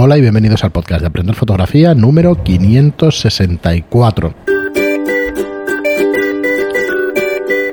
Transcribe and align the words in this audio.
Hola 0.00 0.16
y 0.16 0.20
bienvenidos 0.20 0.62
al 0.62 0.70
podcast 0.70 1.00
de 1.00 1.08
Aprender 1.08 1.34
Fotografía 1.34 1.92
número 1.94 2.40
564. 2.42 4.34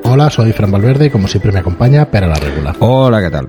Hola, 0.03 0.29
soy 0.31 0.51
Fran 0.53 0.71
Valverde 0.71 1.05
y 1.07 1.09
como 1.11 1.27
siempre 1.27 1.51
me 1.51 1.59
acompaña 1.59 2.09
Pera 2.09 2.27
la 2.27 2.35
Regula. 2.35 2.75
Hola, 2.79 3.21
¿qué 3.21 3.29
tal? 3.29 3.47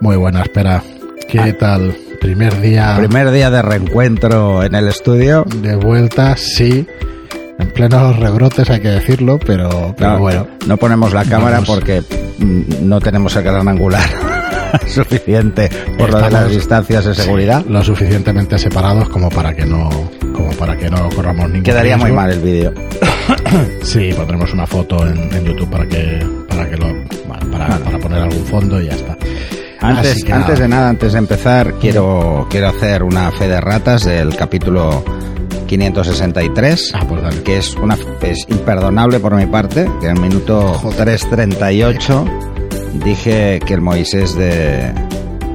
Muy 0.00 0.16
buena, 0.16 0.42
espera. 0.42 0.82
¿Qué 1.28 1.40
Ah. 1.40 1.56
tal? 1.58 1.94
Primer 2.20 2.60
día 2.60 2.94
Primer 2.98 3.30
día 3.30 3.50
de 3.50 3.62
reencuentro 3.62 4.62
en 4.62 4.74
el 4.74 4.88
estudio. 4.88 5.44
de 5.62 5.76
vuelta, 5.76 6.36
sí. 6.36 6.86
En 7.58 7.70
plenos 7.72 8.18
rebrotes 8.18 8.68
hay 8.70 8.80
que 8.80 8.88
decirlo, 8.88 9.38
pero, 9.38 9.94
pero 9.96 10.12
No, 10.12 10.18
bueno. 10.18 10.46
no 10.66 10.76
ponemos 10.76 11.12
la 11.14 11.24
cámara 11.24 11.60
Vamos. 11.60 11.68
porque 11.70 12.02
mm, 12.38 12.86
no 12.88 13.00
tenemos 13.00 13.34
el 13.36 13.42
gran 13.44 13.66
angular 13.68 14.02
suficiente 14.86 15.68
por 15.98 16.10
lo 16.10 16.20
de 16.20 16.30
las 16.30 16.50
distancias 16.50 17.04
de 17.04 17.14
seguridad. 17.14 17.64
Lo 17.66 17.82
suficientemente 17.82 18.58
separados 18.58 19.08
como 19.08 19.28
para 19.28 19.54
que 19.54 19.64
no 19.66 19.88
como 20.34 20.50
para 20.52 20.76
que 20.76 20.90
no 20.90 21.08
corramos 21.10 21.46
ningún 21.48 21.62
Quedaría 21.62 21.96
muy 21.96 22.12
mal 22.12 22.30
el 22.30 22.40
vídeo. 22.40 22.72
Sí, 23.82 24.10
pondremos 24.16 24.52
una 24.52 24.66
foto 24.66 25.06
en, 25.06 25.18
en 25.34 25.44
YouTube 25.44 25.68
para 25.68 25.86
que 25.86 26.26
para 26.48 26.68
que 26.70 26.76
lo 26.76 26.86
para, 27.28 27.68
Vale. 27.68 27.84
para 27.84 27.98
poner 27.98 28.18
algún 28.20 28.44
fondo 28.46 28.80
y 28.80 28.86
ya 28.86 28.94
está. 28.94 29.16
Antes, 29.80 30.24
que 30.24 30.32
antes 30.32 30.58
de 30.58 30.68
nada, 30.68 30.88
antes 30.88 31.12
de 31.12 31.18
empezar, 31.18 31.74
quiero, 31.74 32.46
quiero 32.48 32.68
hacer 32.68 33.02
una 33.02 33.30
fe 33.32 33.48
de 33.48 33.60
ratas 33.60 34.04
del 34.04 34.34
capítulo 34.36 35.04
563. 35.66 36.92
Ah, 36.94 37.04
pues 37.08 37.40
que 37.40 37.58
es 37.58 37.74
una 37.74 37.96
es 38.22 38.44
imperdonable 38.48 39.18
por 39.18 39.34
mi 39.34 39.46
parte, 39.46 39.90
que 40.00 40.06
en 40.06 40.16
el 40.16 40.22
minuto 40.22 40.80
3.38 40.80 42.51
dije 42.94 43.60
que 43.66 43.74
el 43.74 43.80
Moisés 43.80 44.34
de, 44.34 44.92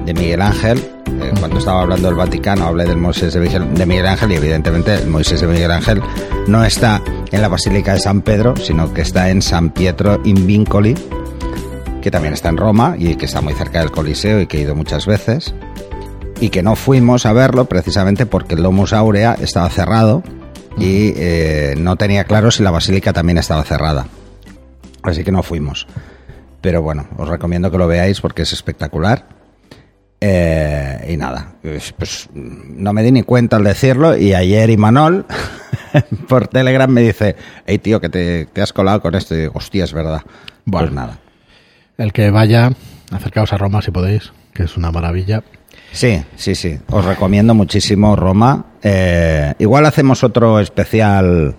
de 0.06 0.14
Miguel 0.14 0.42
Ángel, 0.42 0.78
eh, 0.78 1.32
cuando 1.40 1.58
estaba 1.58 1.82
hablando 1.82 2.08
del 2.08 2.16
Vaticano, 2.16 2.66
hablé 2.66 2.86
del 2.86 2.98
Moisés 2.98 3.34
de 3.34 3.40
Miguel, 3.40 3.74
de 3.74 3.86
Miguel 3.86 4.08
Ángel 4.08 4.32
y 4.32 4.36
evidentemente 4.36 4.96
el 4.96 5.08
Moisés 5.08 5.42
de 5.42 5.48
Miguel 5.48 5.72
Ángel 5.72 6.02
no 6.48 6.64
está 6.64 7.02
en 7.32 7.42
la 7.42 7.48
Basílica 7.48 7.94
de 7.94 8.00
San 8.00 8.22
Pedro, 8.22 8.56
sino 8.56 8.94
que 8.94 9.02
está 9.02 9.30
en 9.30 9.42
San 9.42 9.70
Pietro 9.72 10.22
in 10.24 10.48
Vincoli, 10.48 10.96
que 12.02 12.12
también 12.12 12.34
está 12.34 12.50
en 12.50 12.58
Roma 12.58 12.96
y 12.98 13.16
que 13.16 13.26
está 13.26 13.42
muy 13.42 13.54
cerca 13.54 13.80
del 13.80 13.92
Coliseo 13.92 14.40
y 14.42 14.48
que 14.48 14.58
he 14.58 14.62
ido 14.62 14.76
muchas 14.76 15.06
veces. 15.06 15.54
Y 16.40 16.50
que 16.50 16.62
no 16.62 16.76
fuimos 16.76 17.26
a 17.26 17.34
verlo 17.34 17.66
precisamente 17.66 18.26
porque 18.28 18.56
el 18.56 18.64
Domus 18.64 18.94
Aurea 18.94 19.36
estaba 19.42 19.70
cerrado 19.70 20.22
y 20.78 21.14
eh, 21.16 21.74
no 21.78 21.96
tenía 21.96 22.26
claro 22.26 22.52
si 22.52 22.62
la 22.62 22.70
basílica 22.72 23.12
también 23.12 23.40
estaba 23.40 23.64
cerrada. 23.64 24.06
Así 25.02 25.24
que 25.24 25.32
no 25.32 25.42
fuimos. 25.42 25.88
Pero 26.68 26.82
bueno, 26.82 27.08
os 27.16 27.30
recomiendo 27.30 27.72
que 27.72 27.78
lo 27.78 27.88
veáis 27.88 28.20
porque 28.20 28.42
es 28.42 28.52
espectacular. 28.52 29.26
Eh, 30.20 31.12
y 31.12 31.16
nada, 31.16 31.54
pues, 31.62 32.30
no 32.34 32.92
me 32.92 33.04
di 33.04 33.14
ni 33.14 33.24
cuenta 33.24 33.56
al 33.56 33.64
decirlo 33.64 34.18
y 34.18 34.34
ayer 34.34 34.70
Imanol 34.70 35.26
por 36.28 36.50
Telegram 36.50 36.92
me 36.92 37.00
dice, 37.00 37.38
hey 37.66 37.78
tío, 37.78 38.02
que 38.02 38.10
te, 38.10 38.48
te 38.48 38.62
has 38.62 38.74
colado 38.74 39.02
con 39.02 39.16
esto 39.16 39.34
y 39.34 39.38
digo, 39.38 39.54
hostia, 39.56 39.86
es 39.86 39.94
verdad. 39.94 40.24
Bueno. 40.66 40.88
Pues 40.88 40.94
nada. 40.94 41.20
El 41.98 42.12
que 42.12 42.32
vaya, 42.32 42.74
acercaos 43.14 43.54
a 43.54 43.58
Roma 43.58 43.82
si 43.82 43.92
podéis, 43.92 44.34
que 44.54 44.64
es 44.64 44.76
una 44.76 44.92
maravilla. 44.92 45.46
Sí, 45.94 46.22
sí, 46.36 46.54
sí. 46.54 46.78
Os 46.90 47.06
recomiendo 47.06 47.54
muchísimo 47.54 48.14
Roma. 48.18 48.66
Eh, 48.84 49.54
igual 49.60 49.86
hacemos 49.86 50.22
otro 50.22 50.60
especial 50.60 51.56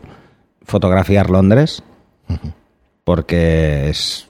fotografiar 0.64 1.30
Londres, 1.30 1.82
porque 3.04 3.88
es 3.88 4.27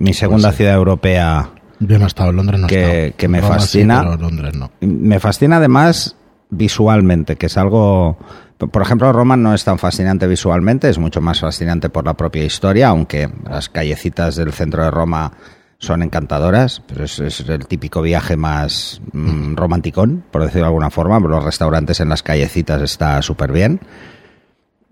mi 0.00 0.12
segunda 0.12 0.48
Pues 0.48 0.56
sí. 0.56 0.62
ciudad 0.64 0.74
europea. 0.74 1.50
Yo 1.78 1.98
no 1.98 2.04
he 2.04 2.08
estado 2.08 2.30
en 2.30 2.36
Londres, 2.36 2.60
no 2.60 2.66
he 2.66 2.68
Que- 2.68 2.82
estado. 3.06 3.16
que 3.16 3.28
me 3.28 3.40
Roma 3.40 3.54
sí, 3.54 3.60
fascina. 3.60 4.00
pero 4.02 4.16
Londres 4.16 4.54
no. 4.54 4.70
Me 4.80 5.18
fascina 5.20 5.56
además 5.58 6.16
visualmente, 6.50 7.36
que 7.36 7.46
es 7.46 7.56
algo... 7.56 8.18
Por 8.58 8.82
ejemplo, 8.82 9.10
Roma 9.12 9.36
no 9.38 9.54
es 9.54 9.64
tan 9.64 9.78
fascinante 9.78 10.26
visualmente, 10.26 10.90
es 10.90 10.98
mucho 10.98 11.22
más 11.22 11.40
fascinante 11.40 11.88
por 11.88 12.04
la 12.04 12.14
propia 12.14 12.44
historia, 12.44 12.88
aunque 12.88 13.30
las 13.48 13.70
callecitas 13.70 14.36
del 14.36 14.52
centro 14.52 14.82
de 14.84 14.90
Roma 14.90 15.32
son 15.78 16.02
encantadoras, 16.02 16.82
pero 16.86 17.04
es, 17.04 17.18
es 17.20 17.40
el 17.48 17.66
típico 17.66 18.02
viaje 18.02 18.36
más 18.36 19.00
mm, 19.12 19.54
romanticón, 19.54 20.24
por 20.30 20.42
decirlo 20.42 20.62
de 20.62 20.66
alguna 20.66 20.90
forma. 20.90 21.18
Los 21.20 21.42
restaurantes 21.42 22.00
en 22.00 22.10
las 22.10 22.22
callecitas 22.22 22.82
está 22.82 23.22
súper 23.22 23.50
bien. 23.52 23.80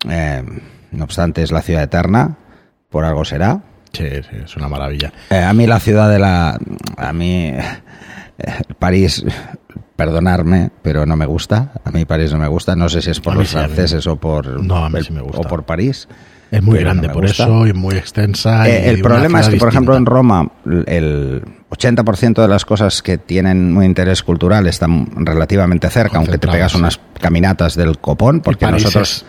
Eh, 0.09 0.43
no 0.93 1.05
obstante, 1.05 1.43
es 1.43 1.53
la 1.53 1.61
ciudad 1.61 1.83
eterna, 1.83 2.39
por 2.89 3.05
algo 3.05 3.27
será. 3.27 3.61
Sí, 3.93 4.05
sí, 4.09 4.37
es 4.45 4.57
una 4.57 4.69
maravilla. 4.69 5.13
Eh, 5.31 5.39
a 5.43 5.53
mí 5.53 5.67
la 5.67 5.81
ciudad 5.81 6.11
de 6.11 6.19
la... 6.19 6.59
A 6.97 7.13
mí 7.13 7.47
eh, 7.47 7.63
París, 8.79 9.25
perdonarme, 9.97 10.71
pero 10.83 11.07
no 11.07 11.17
me 11.17 11.27
gusta. 11.27 11.73
A 11.85 11.91
mí 11.91 12.05
París 12.05 12.33
no 12.33 12.39
me 12.39 12.49
gusta. 12.49 12.77
No 12.77 12.89
sé 12.89 13.03
si 13.03 13.11
es 13.11 13.21
por 13.21 13.35
los 13.35 13.49
sí, 13.49 13.55
franceses 13.57 14.07
o 14.07 14.17
por, 14.17 14.63
No, 14.63 14.85
a 14.85 14.89
mí 14.89 14.99
el- 14.99 15.05
sí 15.05 15.13
me 15.13 15.21
gusta. 15.23 15.41
o 15.41 15.43
por 15.43 15.65
París. 15.65 16.09
Es 16.51 16.63
muy 16.63 16.77
no 16.77 16.81
grande 16.81 17.09
por 17.11 17.23
gusta. 17.23 17.45
eso 17.45 17.67
y 17.67 17.73
muy 17.73 17.97
extensa. 17.97 18.69
Eh, 18.69 18.85
y 18.87 18.89
el 18.89 19.03
problema 19.03 19.41
es 19.41 19.49
que, 19.49 19.57
por 19.57 19.69
ejemplo, 19.69 19.97
en. 19.97 20.07
Roma 20.07 20.51
el 20.87 21.43
80% 21.71 22.41
de 22.41 22.49
las 22.49 22.65
cosas 22.65 23.03
que 23.03 23.19
tienen 23.19 23.77
un 23.77 23.85
interés 23.85 24.23
cultural 24.23 24.67
están 24.67 25.07
relativamente 25.27 25.91
cerca, 25.91 26.17
aunque 26.17 26.39
te 26.39 26.49
pegas 26.49 26.75
unas 26.75 26.99
caminatas 27.21 27.75
del 27.75 27.99
copón, 27.99 28.41
porque 28.41 28.67
nosotros 28.67 29.27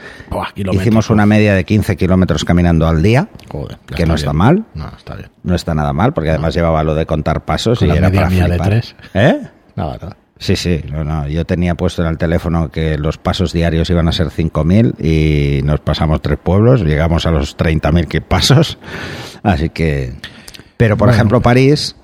es, 0.55 0.65
hicimos 0.73 1.09
una 1.09 1.25
media 1.25 1.53
de 1.53 1.65
15 1.65 1.97
kilómetros 1.97 2.45
caminando 2.45 2.87
al 2.87 3.03
día, 3.03 3.27
Joder, 3.49 3.77
que 3.85 4.05
no 4.05 4.15
está 4.15 4.31
bien. 4.31 4.37
mal. 4.37 4.65
No, 4.73 4.89
está 4.95 5.15
bien. 5.15 5.29
No 5.43 5.55
está 5.55 5.75
nada 5.75 5.91
mal, 5.91 6.13
porque 6.13 6.29
además 6.29 6.53
llevaba 6.53 6.83
lo 6.83 6.95
de 6.95 7.05
contar 7.05 7.43
pasos 7.43 7.79
Con 7.79 7.87
y 7.87 7.91
la 7.91 7.97
era 7.97 8.09
media 8.09 8.21
para 8.21 8.29
mía 8.29 8.47
de 8.47 8.57
tres. 8.57 8.95
¿Eh? 9.13 9.41
Nada, 9.75 9.97
nada. 10.01 10.17
Sí, 10.41 10.55
sí, 10.55 10.81
no, 10.89 11.03
no. 11.03 11.27
Yo 11.27 11.45
tenía 11.45 11.75
puesto 11.75 12.01
en 12.01 12.07
el 12.07 12.17
teléfono 12.17 12.71
que 12.71 12.97
los 12.97 13.17
pasos 13.17 13.51
diarios 13.51 13.89
iban 13.89 14.07
a 14.07 14.13
ser 14.13 14.27
5.000 14.29 14.95
y 15.03 15.61
nos 15.63 15.81
pasamos 15.81 16.21
tres 16.21 16.39
pueblos, 16.41 16.81
llegamos 16.81 17.25
a 17.25 17.31
los 17.31 17.57
30.000 17.57 18.07
que 18.07 18.21
pasos, 18.21 18.77
así 19.43 19.69
que... 19.69 20.15
Pero, 20.77 20.95
por 20.95 21.07
Bueno. 21.07 21.15
ejemplo, 21.17 21.41
París, 21.41 21.97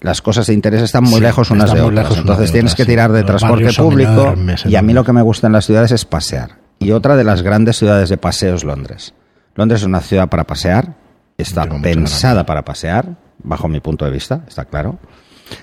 las 0.00 0.20
cosas 0.22 0.48
de 0.48 0.54
interés 0.54 0.82
están 0.82 1.04
muy 1.04 1.14
Sí, 1.14 1.20
lejos 1.20 1.52
unas 1.52 1.72
de 1.72 1.80
otras, 1.80 1.94
lejos 1.94 2.18
entonces 2.18 2.48
de 2.48 2.52
tienes 2.52 2.72
otras, 2.72 2.86
que 2.86 2.90
tirar 2.92 3.12
de 3.12 3.22
transporte 3.22 3.72
público 3.72 4.10
enormes, 4.10 4.66
y 4.66 4.74
a 4.74 4.82
mí 4.82 4.92
lo 4.92 5.04
que 5.04 5.12
me 5.12 5.22
gusta 5.22 5.46
en 5.46 5.52
las 5.52 5.64
ciudades 5.64 5.92
es 5.92 6.04
pasear. 6.04 6.56
Y 6.80 6.90
otra 6.90 7.16
de 7.16 7.22
las 7.22 7.42
grandes 7.42 7.76
ciudades 7.76 8.08
de 8.08 8.16
paseo 8.16 8.56
es 8.56 8.64
Londres. 8.64 9.14
Londres 9.54 9.82
es 9.82 9.86
una 9.86 10.00
ciudad 10.00 10.28
para 10.28 10.44
pasear, 10.48 10.94
está 11.36 11.62
Tengo 11.62 11.80
pensada 11.80 12.44
para 12.44 12.64
pasear, 12.64 13.16
bajo 13.40 13.68
mi 13.68 13.78
punto 13.78 14.04
de 14.04 14.10
vista, 14.10 14.40
está 14.48 14.64
claro. 14.64 14.98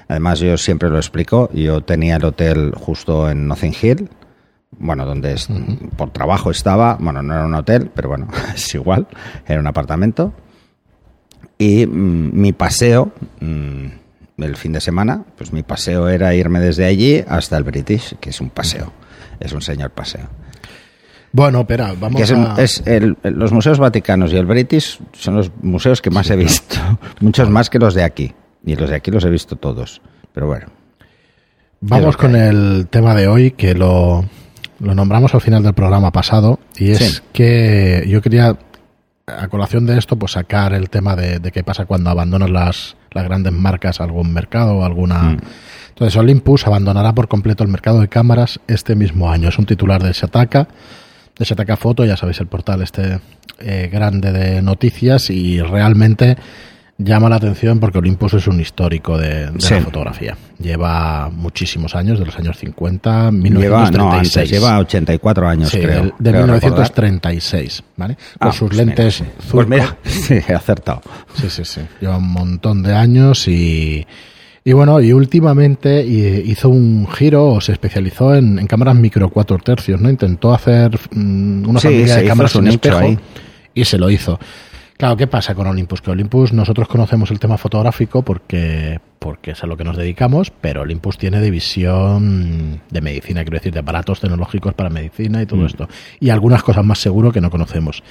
Además, 0.07 0.39
yo 0.39 0.57
siempre 0.57 0.89
lo 0.89 0.97
explico. 0.97 1.49
Yo 1.53 1.81
tenía 1.81 2.15
el 2.17 2.25
hotel 2.25 2.71
justo 2.75 3.29
en 3.29 3.47
Nothing 3.47 3.73
Hill, 3.81 4.09
bueno, 4.77 5.05
donde 5.05 5.33
es- 5.33 5.47
por 5.97 6.11
trabajo 6.11 6.51
estaba. 6.51 6.97
Bueno, 6.99 7.21
no 7.21 7.33
era 7.33 7.45
un 7.45 7.53
hotel, 7.55 7.89
pero 7.93 8.09
bueno, 8.09 8.27
es 8.55 8.73
igual. 8.75 9.07
Era 9.47 9.59
un 9.59 9.67
apartamento. 9.67 10.33
Y 11.57 11.85
mm, 11.85 12.31
mi 12.33 12.51
paseo, 12.53 13.11
mm, 13.39 13.85
el 14.43 14.55
fin 14.57 14.73
de 14.73 14.81
semana, 14.81 15.23
pues 15.37 15.53
mi 15.53 15.63
paseo 15.63 16.09
era 16.09 16.33
irme 16.35 16.59
desde 16.59 16.85
allí 16.85 17.23
hasta 17.27 17.57
el 17.57 17.63
British, 17.63 18.15
que 18.19 18.31
es 18.31 18.41
un 18.41 18.49
paseo. 18.49 18.91
Es 19.39 19.53
un 19.53 19.61
señor 19.61 19.91
paseo. 19.91 20.27
Bueno, 21.31 21.61
espera, 21.61 21.93
vamos 21.99 22.21
es, 22.21 22.31
a... 22.31 22.55
es 22.57 22.81
el- 22.85 23.17
los 23.23 23.51
museos 23.51 23.77
vaticanos 23.79 24.31
y 24.31 24.37
el 24.37 24.45
British 24.45 24.99
son 25.13 25.35
los 25.35 25.51
museos 25.61 26.01
que 26.01 26.09
más 26.09 26.29
he 26.29 26.35
visto. 26.37 26.75
Muchos 27.21 27.49
más 27.49 27.69
que 27.69 27.79
los 27.79 27.93
de 27.93 28.03
aquí. 28.03 28.33
Y 28.65 28.75
los 28.75 28.89
de 28.89 28.95
aquí 28.95 29.11
los 29.11 29.23
he 29.25 29.29
visto 29.29 29.55
todos. 29.55 30.01
Pero 30.33 30.47
bueno. 30.47 30.67
Vamos 31.81 32.17
con 32.17 32.35
el 32.35 32.87
tema 32.89 33.13
de 33.13 33.27
hoy 33.27 33.51
que 33.51 33.75
lo, 33.75 34.25
lo 34.79 34.95
nombramos 34.95 35.33
al 35.35 35.41
final 35.41 35.61
del 35.63 35.73
programa 35.73 36.11
pasado 36.11 36.59
y 36.77 36.91
es 36.91 36.97
Sí. 36.99 37.21
que 37.31 38.05
yo 38.07 38.21
quería 38.21 38.57
a 39.27 39.47
colación 39.47 39.85
de 39.85 39.97
esto 39.97 40.17
pues 40.17 40.31
sacar 40.33 40.73
el 40.73 40.89
tema 40.89 41.15
de, 41.15 41.39
de 41.39 41.51
qué 41.51 41.63
pasa 41.63 41.85
cuando 41.85 42.09
abandonan 42.09 42.53
las, 42.53 42.95
las 43.11 43.23
grandes 43.23 43.53
marcas 43.53 43.99
algún 44.01 44.31
mercado 44.33 44.77
o 44.77 44.83
alguna 44.85 45.19
Mm. 45.23 45.37
entonces 45.89 46.15
Olympus 46.17 46.65
abandonará 46.67 47.13
por 47.13 47.27
completo 47.27 47.63
el 47.63 47.69
mercado 47.69 48.01
de 48.01 48.07
cámaras 48.07 48.59
este 48.67 48.95
mismo 48.95 49.31
año 49.31 49.49
es 49.49 49.57
un 49.57 49.65
titular 49.65 50.01
de 50.03 50.11
Shataka 50.11 50.67
de 51.37 51.43
Shataka 51.45 51.75
Foto 51.75 52.05
ya 52.05 52.17
sabéis 52.17 52.39
el 52.39 52.47
portal 52.47 52.81
este 52.83 53.19
eh, 53.59 53.89
grande 53.91 54.31
de 54.31 54.61
noticias 54.61 55.29
y 55.31 55.59
realmente 55.59 56.37
llama 56.97 57.27
la 57.27 57.35
atención 57.35 57.79
porque 57.79 57.97
Olympus 57.97 58.35
es 58.35 58.47
un 58.47 58.59
histórico 58.61 59.17
de, 59.17 59.51
de 59.51 59.59
Sí. 59.61 59.73
la 59.73 59.81
fotografía. 59.81 60.37
Lleva 60.59 61.29
muchísimos 61.29 61.93
años, 61.95 62.19
de 62.19 62.25
los 62.25 62.37
años 62.37 62.57
50, 62.57 63.31
Lleva, 63.31 63.31
1936. 63.31 63.97
no, 63.97 64.11
antes, 64.13 64.49
lleva 64.49 64.79
84 64.79 65.47
años, 65.49 65.69
Sí, 65.69 65.79
creo. 65.79 65.89
del- 66.03 66.13
de 66.17 66.31
creo 66.31 66.43
1936, 66.47 67.83
¿vale? 67.97 68.15
Con 68.39 68.47
Ah, 68.49 68.51
sus 68.53 68.67
pues 68.69 68.77
lentes 68.77 69.21
mira, 69.21 69.33
sí. 69.39 69.41
Zurco. 69.47 69.57
Pues 69.57 69.67
mira, 69.67 69.97
sí, 70.03 70.33
he 70.47 70.53
acertado. 70.53 71.01
Sí, 71.35 71.49
sí, 71.49 71.65
sí. 71.65 71.81
Lleva 71.99 72.17
un 72.17 72.31
montón 72.31 72.81
de 72.83 72.93
años 72.93 73.47
y, 73.49 74.07
y 74.63 74.73
bueno, 74.73 75.01
y 75.01 75.11
últimamente 75.11 76.01
hizo 76.05 76.69
un 76.69 77.07
giro 77.11 77.45
o 77.47 77.61
se 77.61 77.73
especializó 77.73 78.33
en, 78.35 78.57
en 78.57 78.67
cámaras 78.67 78.95
micro 78.95 79.29
4 79.29 79.57
tercios, 79.59 79.99
¿no? 79.99 80.09
Intentó 80.09 80.53
hacer 80.53 80.97
mm, 81.11 81.67
una 81.67 81.79
Sí, 81.81 81.87
familia 81.87 82.15
de 82.15 82.25
cámaras 82.25 82.51
sin 82.53 82.67
espejo 82.67 82.97
ahí. 82.99 83.19
y 83.73 83.83
se 83.83 83.97
lo 83.97 84.09
hizo. 84.09 84.39
Claro, 84.97 85.17
¿qué 85.17 85.27
pasa 85.27 85.53
con 85.55 85.67
Olympus? 85.67 86.01
Que 86.01 86.11
Olympus 86.11 86.53
nosotros 86.53 86.87
conocemos 86.87 87.29
el 87.29 87.37
tema 87.39 87.57
fotográfico 87.57 88.21
porque, 88.21 88.99
porque 89.19 89.51
es 89.51 89.61
a 89.63 89.67
lo 89.67 89.75
que 89.75 89.83
nos 89.83 89.97
dedicamos, 89.97 90.51
pero 90.61 90.81
Olympus 90.83 91.17
tiene 91.17 91.41
división 91.41 92.81
de 92.89 93.01
medicina, 93.01 93.43
quiero 93.43 93.57
decir, 93.57 93.73
de 93.73 93.79
aparatos 93.79 94.21
tecnológicos 94.21 94.73
para 94.73 94.89
medicina 94.89 95.41
y 95.41 95.45
todo 95.45 95.59
Mm. 95.61 95.65
esto. 95.65 95.89
Y 96.21 96.29
algunas 96.29 96.63
cosas 96.63 96.85
más 96.85 96.99
seguro 96.99 97.31
que 97.33 97.41
no 97.41 97.49
conocemos. 97.51 98.03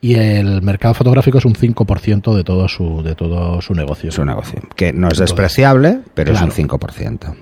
Y 0.00 0.14
el 0.14 0.62
mercado 0.62 0.94
fotográfico 0.94 1.38
es 1.38 1.44
un 1.44 1.54
5% 1.54 2.34
de 2.34 2.42
todo 2.44 2.66
su, 2.68 3.02
de 3.02 3.14
todo 3.14 3.60
su 3.62 3.72
negocio. 3.74 4.08
Es 4.10 4.18
un 4.18 4.26
negocio. 4.26 4.60
Que 4.74 4.92
no 4.92 5.06
es 5.08 5.12
Entonces, 5.14 5.20
despreciable, 5.20 6.00
pero 6.14 6.32
claro. 6.32 6.48
es 6.48 6.58
un 6.58 6.68
5%. 6.68 7.34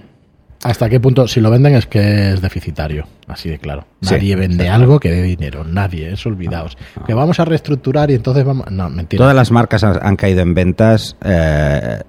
¿Hasta 0.64 0.88
qué 0.88 0.98
punto? 0.98 1.28
Si 1.28 1.40
lo 1.40 1.50
venden 1.50 1.74
es 1.74 1.86
que 1.86 2.32
es 2.32 2.40
deficitario, 2.40 3.06
así 3.28 3.50
de 3.50 3.58
claro. 3.58 3.86
Sí, 4.00 4.14
Nadie 4.14 4.34
vende 4.36 4.68
algo 4.68 4.98
que 4.98 5.10
dé 5.10 5.22
dinero, 5.22 5.62
nadie, 5.64 6.12
eso 6.12 6.28
olvidaos. 6.30 6.76
Que 7.06 7.14
vamos 7.14 7.38
a 7.38 7.44
reestructurar 7.44 8.10
y 8.10 8.14
entonces 8.14 8.44
vamos... 8.44 8.70
No, 8.70 8.88
mentira. 8.90 9.18
Todas 9.20 9.36
las 9.36 9.50
marcas 9.50 9.84
han 9.84 9.98
han 10.02 10.16
caído 10.16 10.40
en 10.40 10.54
ventas 10.54 11.16
eh, 11.22 12.00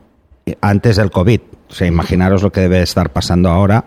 antes 0.62 0.96
del 0.96 1.12
COVID. 1.12 1.42
O 1.70 1.74
sea, 1.74 1.88
imaginaros 1.88 2.42
lo 2.44 2.52
que 2.52 2.62
debe 2.62 2.82
estar 2.82 3.12
pasando 3.12 3.50
ahora. 3.50 3.86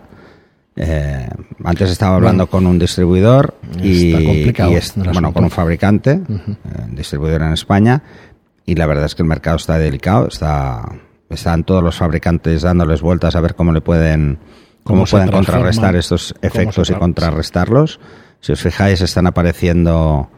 Eh, 0.75 1.27
antes 1.63 1.89
estaba 1.89 2.15
hablando 2.15 2.47
con 2.47 2.65
un 2.65 2.79
distribuidor 2.79 3.55
y, 3.81 4.11
Está 4.13 4.23
complicado 4.23 4.71
y 4.71 4.75
es- 4.75 4.93
bueno, 4.95 5.33
con 5.33 5.43
un 5.45 5.49
fabricante, 5.49 6.11
eh, 6.11 6.85
distribuidor 6.91 7.41
en 7.41 7.51
España, 7.53 8.01
y 8.65 8.75
la 8.75 8.85
verdad 8.85 9.05
es 9.05 9.15
que 9.15 9.23
el 9.23 9.27
mercado 9.27 9.57
está 9.57 9.77
delicado, 9.77 10.27
está, 10.27 10.83
están 11.29 11.63
todos 11.63 11.83
los 11.83 11.95
fabricantes 11.97 12.61
dándoles 12.63 13.01
vueltas 13.01 13.35
a 13.35 13.41
ver 13.41 13.55
cómo 13.55 13.71
le 13.71 13.81
pueden, 13.81 14.39
cómo, 14.83 15.05
pueden 15.05 15.29
contrarrestar 15.31 15.95
estos 15.95 16.33
efectos 16.41 16.89
y 16.89 16.93
tra- 16.93 16.99
contrarrestarlos. 16.99 17.99
Si 18.41 18.51
os 18.51 18.61
fijáis, 18.61 19.01
están 19.01 19.27
apareciendo 19.27 20.29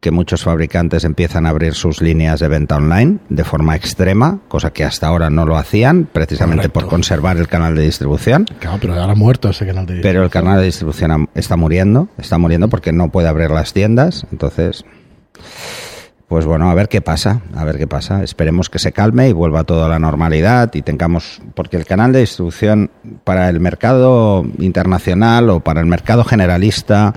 que 0.00 0.10
muchos 0.10 0.42
fabricantes 0.42 1.04
empiezan 1.04 1.46
a 1.46 1.50
abrir 1.50 1.74
sus 1.74 2.00
líneas 2.02 2.40
de 2.40 2.48
venta 2.48 2.74
online 2.76 3.18
de 3.28 3.44
forma 3.44 3.76
extrema, 3.76 4.40
cosa 4.48 4.72
que 4.72 4.82
hasta 4.82 5.06
ahora 5.06 5.30
no 5.30 5.46
lo 5.46 5.56
hacían, 5.56 6.08
precisamente 6.12 6.68
por 6.68 6.88
conservar 6.88 7.36
el 7.36 7.46
canal 7.46 7.76
de 7.76 7.82
distribución. 7.82 8.46
Claro, 8.58 8.78
pero 8.80 8.94
ahora 8.94 9.12
ha 9.12 9.14
muerto 9.14 9.48
ese 9.50 9.64
canal 9.64 9.86
de 9.86 10.00
Pero 10.00 10.24
el 10.24 10.30
canal 10.30 10.58
de 10.58 10.64
distribución 10.64 11.28
está 11.36 11.56
muriendo, 11.56 12.08
está 12.18 12.36
muriendo 12.36 12.66
porque 12.68 12.90
no 12.92 13.10
puede 13.10 13.28
abrir 13.28 13.52
las 13.52 13.72
tiendas. 13.72 14.26
Entonces, 14.32 14.84
pues 16.32 16.46
bueno, 16.46 16.70
a 16.70 16.74
ver 16.74 16.88
qué 16.88 17.02
pasa, 17.02 17.42
a 17.54 17.62
ver 17.62 17.76
qué 17.76 17.86
pasa. 17.86 18.22
Esperemos 18.22 18.70
que 18.70 18.78
se 18.78 18.90
calme 18.90 19.28
y 19.28 19.34
vuelva 19.34 19.64
todo 19.64 19.84
a 19.84 19.88
la 19.90 19.98
normalidad 19.98 20.72
y 20.72 20.80
tengamos, 20.80 21.42
porque 21.54 21.76
el 21.76 21.84
canal 21.84 22.10
de 22.10 22.20
distribución 22.20 22.90
para 23.22 23.50
el 23.50 23.60
mercado 23.60 24.42
internacional 24.58 25.50
o 25.50 25.60
para 25.60 25.80
el 25.80 25.86
mercado 25.86 26.24
generalista 26.24 27.12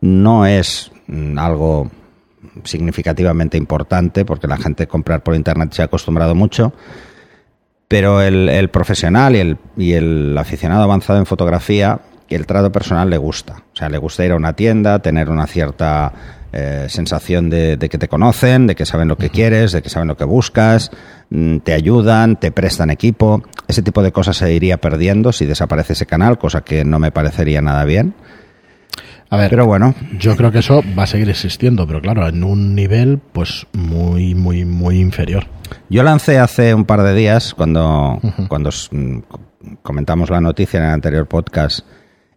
no 0.00 0.46
es 0.46 0.92
mm, 1.08 1.36
algo 1.36 1.90
significativamente 2.62 3.58
importante 3.58 4.24
porque 4.24 4.46
la 4.46 4.56
gente 4.56 4.86
comprar 4.86 5.24
por 5.24 5.34
internet 5.34 5.72
se 5.72 5.82
ha 5.82 5.86
acostumbrado 5.86 6.36
mucho 6.36 6.72
pero 7.88 8.22
el, 8.22 8.70
profesional 8.70 9.34
y 9.34 9.40
el, 9.40 9.58
y 9.76 9.92
el 9.94 10.38
aficionado 10.38 10.84
avanzado 10.84 11.18
en 11.18 11.26
fotografía, 11.26 11.98
el 12.28 12.46
trato 12.46 12.70
personal 12.70 13.10
le 13.10 13.18
gusta. 13.18 13.64
O 13.72 13.76
sea, 13.76 13.88
le 13.88 13.98
gusta 13.98 14.24
ir 14.24 14.30
a 14.30 14.36
una 14.36 14.54
tienda, 14.54 15.00
tener 15.00 15.28
una 15.28 15.48
cierta 15.48 16.12
eh, 16.52 16.86
sensación 16.88 17.48
de, 17.48 17.76
de 17.76 17.88
que 17.88 17.98
te 17.98 18.08
conocen, 18.08 18.66
de 18.66 18.74
que 18.74 18.84
saben 18.84 19.08
lo 19.08 19.16
que 19.16 19.30
quieres, 19.30 19.72
de 19.72 19.82
que 19.82 19.88
saben 19.88 20.08
lo 20.08 20.16
que 20.16 20.24
buscas, 20.24 20.90
mm, 21.30 21.58
te 21.58 21.72
ayudan, 21.72 22.36
te 22.36 22.50
prestan 22.50 22.90
equipo. 22.90 23.42
Ese 23.68 23.82
tipo 23.82 24.02
de 24.02 24.10
cosas 24.12 24.36
se 24.36 24.52
iría 24.52 24.78
perdiendo 24.78 25.32
si 25.32 25.46
desaparece 25.46 25.92
ese 25.92 26.06
canal, 26.06 26.38
cosa 26.38 26.62
que 26.62 26.84
no 26.84 26.98
me 26.98 27.12
parecería 27.12 27.62
nada 27.62 27.84
bien. 27.84 28.14
A 29.32 29.36
ver, 29.36 29.48
Pero 29.48 29.64
bueno, 29.64 29.94
yo 30.18 30.36
creo 30.36 30.50
que 30.50 30.58
eso 30.58 30.82
va 30.98 31.04
a 31.04 31.06
seguir 31.06 31.30
existiendo, 31.30 31.86
pero 31.86 32.00
claro, 32.00 32.26
en 32.26 32.42
un 32.42 32.74
nivel 32.74 33.20
pues 33.32 33.64
muy, 33.72 34.34
muy, 34.34 34.64
muy 34.64 34.98
inferior. 34.98 35.46
Yo 35.88 36.02
lancé 36.02 36.40
hace 36.40 36.74
un 36.74 36.84
par 36.84 37.04
de 37.04 37.14
días, 37.14 37.54
cuando, 37.54 38.20
cuando 38.48 38.70
mm, 38.90 39.18
comentamos 39.82 40.30
la 40.30 40.40
noticia 40.40 40.78
en 40.80 40.86
el 40.86 40.90
anterior 40.90 41.28
podcast, 41.28 41.86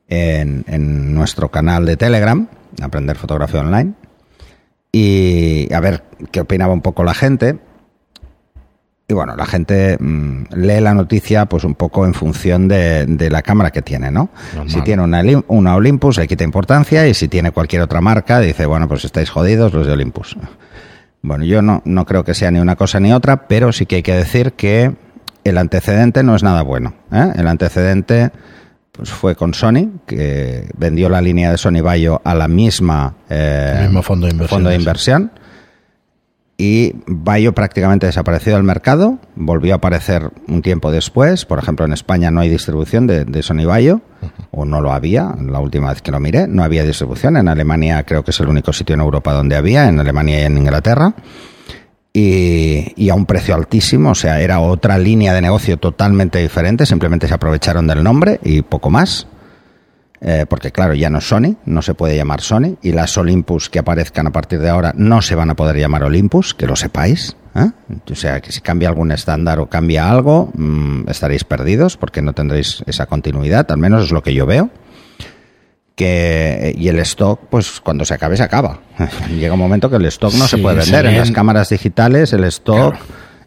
en, 0.07 0.63
en 0.68 1.15
nuestro 1.15 1.50
canal 1.50 1.88
de 1.88 1.98
Telegram, 1.98 2.48
Aprender 2.81 3.18
Fotografía 3.18 3.62
Online, 3.62 3.94
y 4.92 5.74
a 5.74 5.80
ver 5.80 6.04
qué 6.31 6.42
opinaba 6.42 6.74
un 6.74 6.81
poco 6.81 7.04
la 7.04 7.14
gente. 7.14 7.60
Y 9.08 9.14
bueno, 9.14 9.36
la 9.36 9.46
gente 9.46 9.98
mm, 10.00 10.54
lee 10.56 10.80
la 10.80 10.94
noticia 10.94 11.46
pues 11.46 11.66
un 11.66 11.75
poco 11.75 12.06
en 12.06 12.14
función 12.14 12.68
de, 12.68 13.06
de 13.06 13.30
la 13.30 13.42
cámara 13.42 13.72
que 13.72 13.81
tiene, 13.81 14.12
¿no? 14.12 14.30
Normal. 14.56 14.70
Si 14.70 14.81
tiene 14.81 15.04
una, 15.04 15.22
una 15.48 15.75
Olympus 15.75 16.18
le 16.18 16.28
quita 16.28 16.44
importancia 16.44 17.06
y 17.08 17.14
si 17.14 17.28
tiene 17.28 17.52
cualquier 17.52 17.81
otra 17.81 18.00
marca 18.00 18.40
dice, 18.40 18.66
bueno, 18.66 18.88
pues 18.88 19.04
estáis 19.04 19.30
jodidos 19.30 19.74
los 19.74 19.86
de 19.86 19.94
Olympus. 19.94 20.38
Bueno, 21.25 21.46
yo 21.46 21.62
no, 21.62 21.81
no 21.86 22.06
creo 22.06 22.25
que 22.25 22.34
sea 22.34 22.52
ni 22.52 22.60
una 22.60 22.75
cosa 22.75 23.00
ni 23.00 23.14
otra, 23.14 23.48
pero 23.48 23.72
sí 23.72 23.86
que 23.86 23.96
hay 23.96 24.04
que 24.04 24.14
decir 24.14 24.52
que 24.52 24.94
el 25.46 25.58
antecedente 25.58 26.22
no 26.22 26.36
es 26.36 26.44
nada 26.44 26.64
bueno. 26.64 26.96
¿eh? 27.14 27.31
El 27.38 27.48
antecedente 27.48 28.31
pues, 28.94 29.10
fue 29.10 29.36
con 29.36 29.54
Sony, 29.54 30.00
que 30.06 30.69
vendió 30.78 31.10
la 31.10 31.19
línea 31.19 31.51
de 31.51 31.57
Sony 31.57 31.81
Bayo 31.81 32.22
a 32.24 32.36
la 32.36 32.48
misma 32.48 33.16
eh, 33.28 33.74
El 33.78 33.84
mismo 33.86 34.04
fondo 34.04 34.28
de 34.28 34.34
inversión, 34.34 34.57
fondo 34.57 34.69
de 34.69 34.75
sí. 34.75 34.81
inversión. 34.81 35.31
Y 36.56 36.94
Bayo 37.07 37.54
prácticamente 37.54 38.06
desapareció 38.06 38.54
del 38.54 38.62
mercado, 38.62 39.18
volvió 39.36 39.74
a 39.74 39.78
aparecer 39.78 40.30
un 40.48 40.62
tiempo 40.62 40.92
después. 40.92 41.45
Por 41.45 41.57
ejemplo, 41.57 41.86
en 41.86 41.94
España 41.94 42.30
no 42.30 42.42
hay 42.42 42.50
distribución 42.50 43.07
de, 43.07 43.25
de 43.25 43.42
Sony 43.42 43.66
Bayo, 43.66 44.01
o 44.51 44.63
no 44.63 44.80
lo 44.80 44.94
había, 44.94 45.36
la 45.42 45.60
última 45.60 45.89
vez 45.89 46.04
que 46.04 46.12
lo 46.12 46.19
miré, 46.19 46.48
no 46.48 46.63
había 46.63 46.84
distribución. 46.84 47.38
En 47.38 47.48
Alemania 47.48 48.04
creo 48.04 48.24
que 48.24 48.30
es 48.30 48.39
el 48.39 48.48
único 48.48 48.72
sitio 48.72 48.94
en 48.94 49.01
Europa 49.01 49.34
donde 49.34 49.56
había, 49.56 49.89
en 49.89 50.00
Alemania 50.00 50.42
y 50.42 50.44
en 50.44 50.57
Inglaterra. 50.60 51.16
Y, 52.15 53.10
a 53.10 53.15
un 53.15 53.25
precio 53.25 53.56
altísimo, 53.56 54.12
o 54.12 54.15
sea, 54.15 54.39
era 54.39 54.60
otra 54.60 55.00
línea 55.00 55.33
de 55.33 55.42
negocio 55.42 55.77
totalmente 55.77 56.38
diferente, 56.38 56.86
simplemente 56.86 57.27
se 57.27 57.33
aprovecharon 57.33 57.88
del 57.88 58.04
nombre 58.04 58.39
y 58.44 58.62
poco 58.62 58.92
más. 58.92 59.25
Eh, 60.21 60.45
porque 60.48 60.71
claro, 60.71 60.94
ya 60.94 61.10
no 61.10 61.18
es 61.18 61.27
Sony, 61.27 61.57
no 61.65 61.81
se 61.81 61.95
puede 61.95 62.15
llamar 62.15 62.39
Sony, 62.39 62.77
y 62.83 62.92
las 62.92 63.18
Olympus 63.18 63.68
que 63.69 63.80
aparezcan 63.80 64.27
a 64.27 64.31
partir 64.31 64.60
de 64.60 64.69
ahora 64.69 64.94
no 64.95 65.21
se 65.21 65.36
van 65.36 65.50
a 65.50 65.56
poder 65.56 65.75
llamar 65.75 66.04
Olympus, 66.04 66.54
que 66.54 66.68
lo 66.68 66.75
sepáis. 66.75 67.36
¿eh? 67.56 67.71
O 68.10 68.15
sea, 68.15 68.39
que 68.42 68.51
si 68.51 68.62
cambia 68.62 68.89
algún 68.89 69.12
estándar 69.12 69.60
o 69.60 69.68
cambia 69.68 70.10
algo, 70.10 70.51
mm, 70.54 71.10
estaréis 71.10 71.44
perdidos 71.44 71.98
porque 71.98 72.21
no 72.21 72.33
tendréis 72.33 72.83
esa 72.86 73.07
continuidad, 73.07 73.69
al 73.71 73.80
menos 73.80 74.06
es 74.06 74.12
lo 74.12 74.21
que 74.21 74.33
yo 74.33 74.45
veo. 74.45 74.69
Que, 75.95 76.74
y 76.75 76.88
el 76.88 76.98
stock, 77.00 77.40
pues 77.51 77.80
cuando 77.80 78.04
se 78.04 78.16
acabe, 78.16 78.36
se 78.36 78.42
acaba. 78.44 78.80
Llega 79.30 79.54
un 79.54 79.60
momento 79.60 79.90
que 79.92 79.98
el 79.98 80.06
stock 80.06 80.34
no 80.34 80.48
se 80.48 80.57
puede 80.57 80.78
vender. 80.78 81.06
En 81.06 81.18
las 81.19 81.30
cámaras 81.31 81.69
digitales 81.69 82.34
el 82.34 82.44
stock 82.45 82.95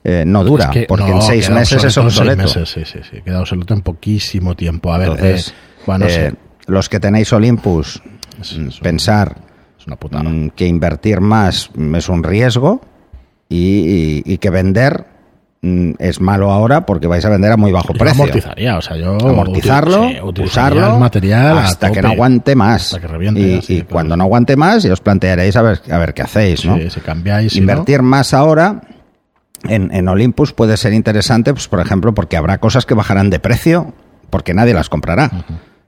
eh, 0.04 0.22
no 0.24 0.44
dura, 0.44 0.66
Es 0.66 0.70
que 0.70 0.82
porque 0.86 1.10
no, 1.10 1.16
en 1.16 1.22
seis 1.22 1.50
meses 1.50 1.82
es 1.82 1.98
obsoleto 1.98 2.42
meses, 2.44 2.68
sí, 2.68 2.82
sí, 2.84 3.00
sí, 3.10 3.20
queda 3.24 3.40
obsoleto 3.40 3.74
en 3.74 3.80
poquísimo 3.80 4.54
tiempo. 4.54 4.92
A 4.92 4.98
ver, 4.98 5.08
Entonces, 5.08 5.48
eh, 5.48 5.52
bueno, 5.86 6.08
sé, 6.08 6.26
eh, 6.28 6.34
los 6.68 6.88
que 6.88 7.00
tenéis 7.00 7.32
Olympus, 7.32 8.00
Es- 8.40 8.56
mm, 8.56 8.68
pensar 8.80 9.36
es 9.80 9.86
una 9.88 9.96
putada. 9.96 10.22
mm, 10.30 10.50
que 10.50 10.66
invertir 10.68 11.20
más 11.20 11.70
es 11.96 12.08
un 12.08 12.22
riesgo 12.22 12.80
y, 13.48 13.56
y- 13.58 14.22
y 14.24 14.38
que 14.38 14.50
vender 14.50 15.04
es 15.62 16.20
malo 16.20 16.52
ahora 16.52 16.86
porque 16.86 17.06
vais 17.06 17.24
a 17.24 17.28
vender 17.28 17.50
a 17.50 17.56
muy 17.56 17.72
bajo 17.72 17.92
Yo 17.92 17.98
precio. 17.98 18.22
amortizaría, 18.22 18.76
o 18.76 18.82
sea, 18.82 18.96
yo 18.96 19.16
Amortizarlo, 19.18 20.08
sí, 20.08 20.42
usarlo 20.42 20.94
el 20.94 21.00
material 21.00 21.58
hasta 21.58 21.90
que 21.90 22.02
no 22.02 22.08
aguante 22.08 22.54
más. 22.54 22.94
Hasta 22.94 23.00
que 23.00 23.08
reviente, 23.08 23.40
y 23.40 23.60
claro. 23.60 23.86
cuando 23.90 24.16
no 24.16 24.24
aguante 24.24 24.56
más, 24.56 24.82
ya 24.82 24.92
os 24.92 25.00
plantearéis 25.00 25.56
a 25.56 25.62
ver, 25.62 25.80
a 25.90 25.98
ver 25.98 26.14
qué 26.14 26.22
hacéis, 26.22 26.64
¿no? 26.64 26.76
Sí, 26.76 26.90
si 26.90 27.00
cambiáis, 27.00 27.52
si 27.52 27.58
Invertir 27.58 28.02
más 28.02 28.32
ahora 28.34 28.82
en, 29.64 29.92
en 29.92 30.08
Olympus 30.08 30.52
puede 30.52 30.76
ser 30.76 30.92
interesante, 30.92 31.52
pues, 31.52 31.66
por 31.68 31.80
ejemplo, 31.80 32.14
porque 32.14 32.36
habrá 32.36 32.58
cosas 32.58 32.86
que 32.86 32.94
bajarán 32.94 33.30
de 33.30 33.40
precio 33.40 33.92
porque 34.30 34.54
nadie 34.54 34.74
las 34.74 34.88
comprará. 34.88 35.30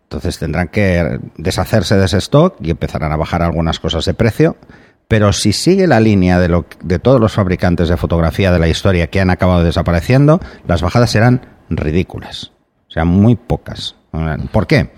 Entonces 0.05 0.39
tendrán 0.39 0.69
que 0.69 1.21
deshacerse 1.37 1.97
de 1.97 2.07
ese 2.07 2.19
stock 2.19 2.57
y 2.63 2.71
empezarán 2.71 3.13
a 3.13 3.17
bajar 3.17 3.43
algunas 3.43 3.79
cosas 3.79 4.05
de 4.05 4.15
precio. 4.15 4.57
Pero 5.09 5.33
si 5.33 5.53
sigue 5.55 5.87
la 5.87 6.01
línea 6.01 6.39
de, 6.39 6.49
lo, 6.49 6.67
de 6.83 6.99
todos 6.99 7.19
los 7.21 7.33
fabricantes 7.33 7.89
de 7.89 7.97
fotografía 7.97 8.53
de 8.53 8.59
la 8.59 8.69
historia 8.69 9.09
que 9.09 9.21
han 9.21 9.31
acabado 9.31 9.65
desapareciendo, 9.65 10.39
las 10.67 10.83
bajadas 10.83 11.11
serán 11.11 11.47
ridículas. 11.71 12.53
O 12.89 12.91
sea, 12.93 13.05
muy 13.05 13.35
pocas. 13.37 13.97
¿Por 14.53 14.67
qué? 14.67 14.91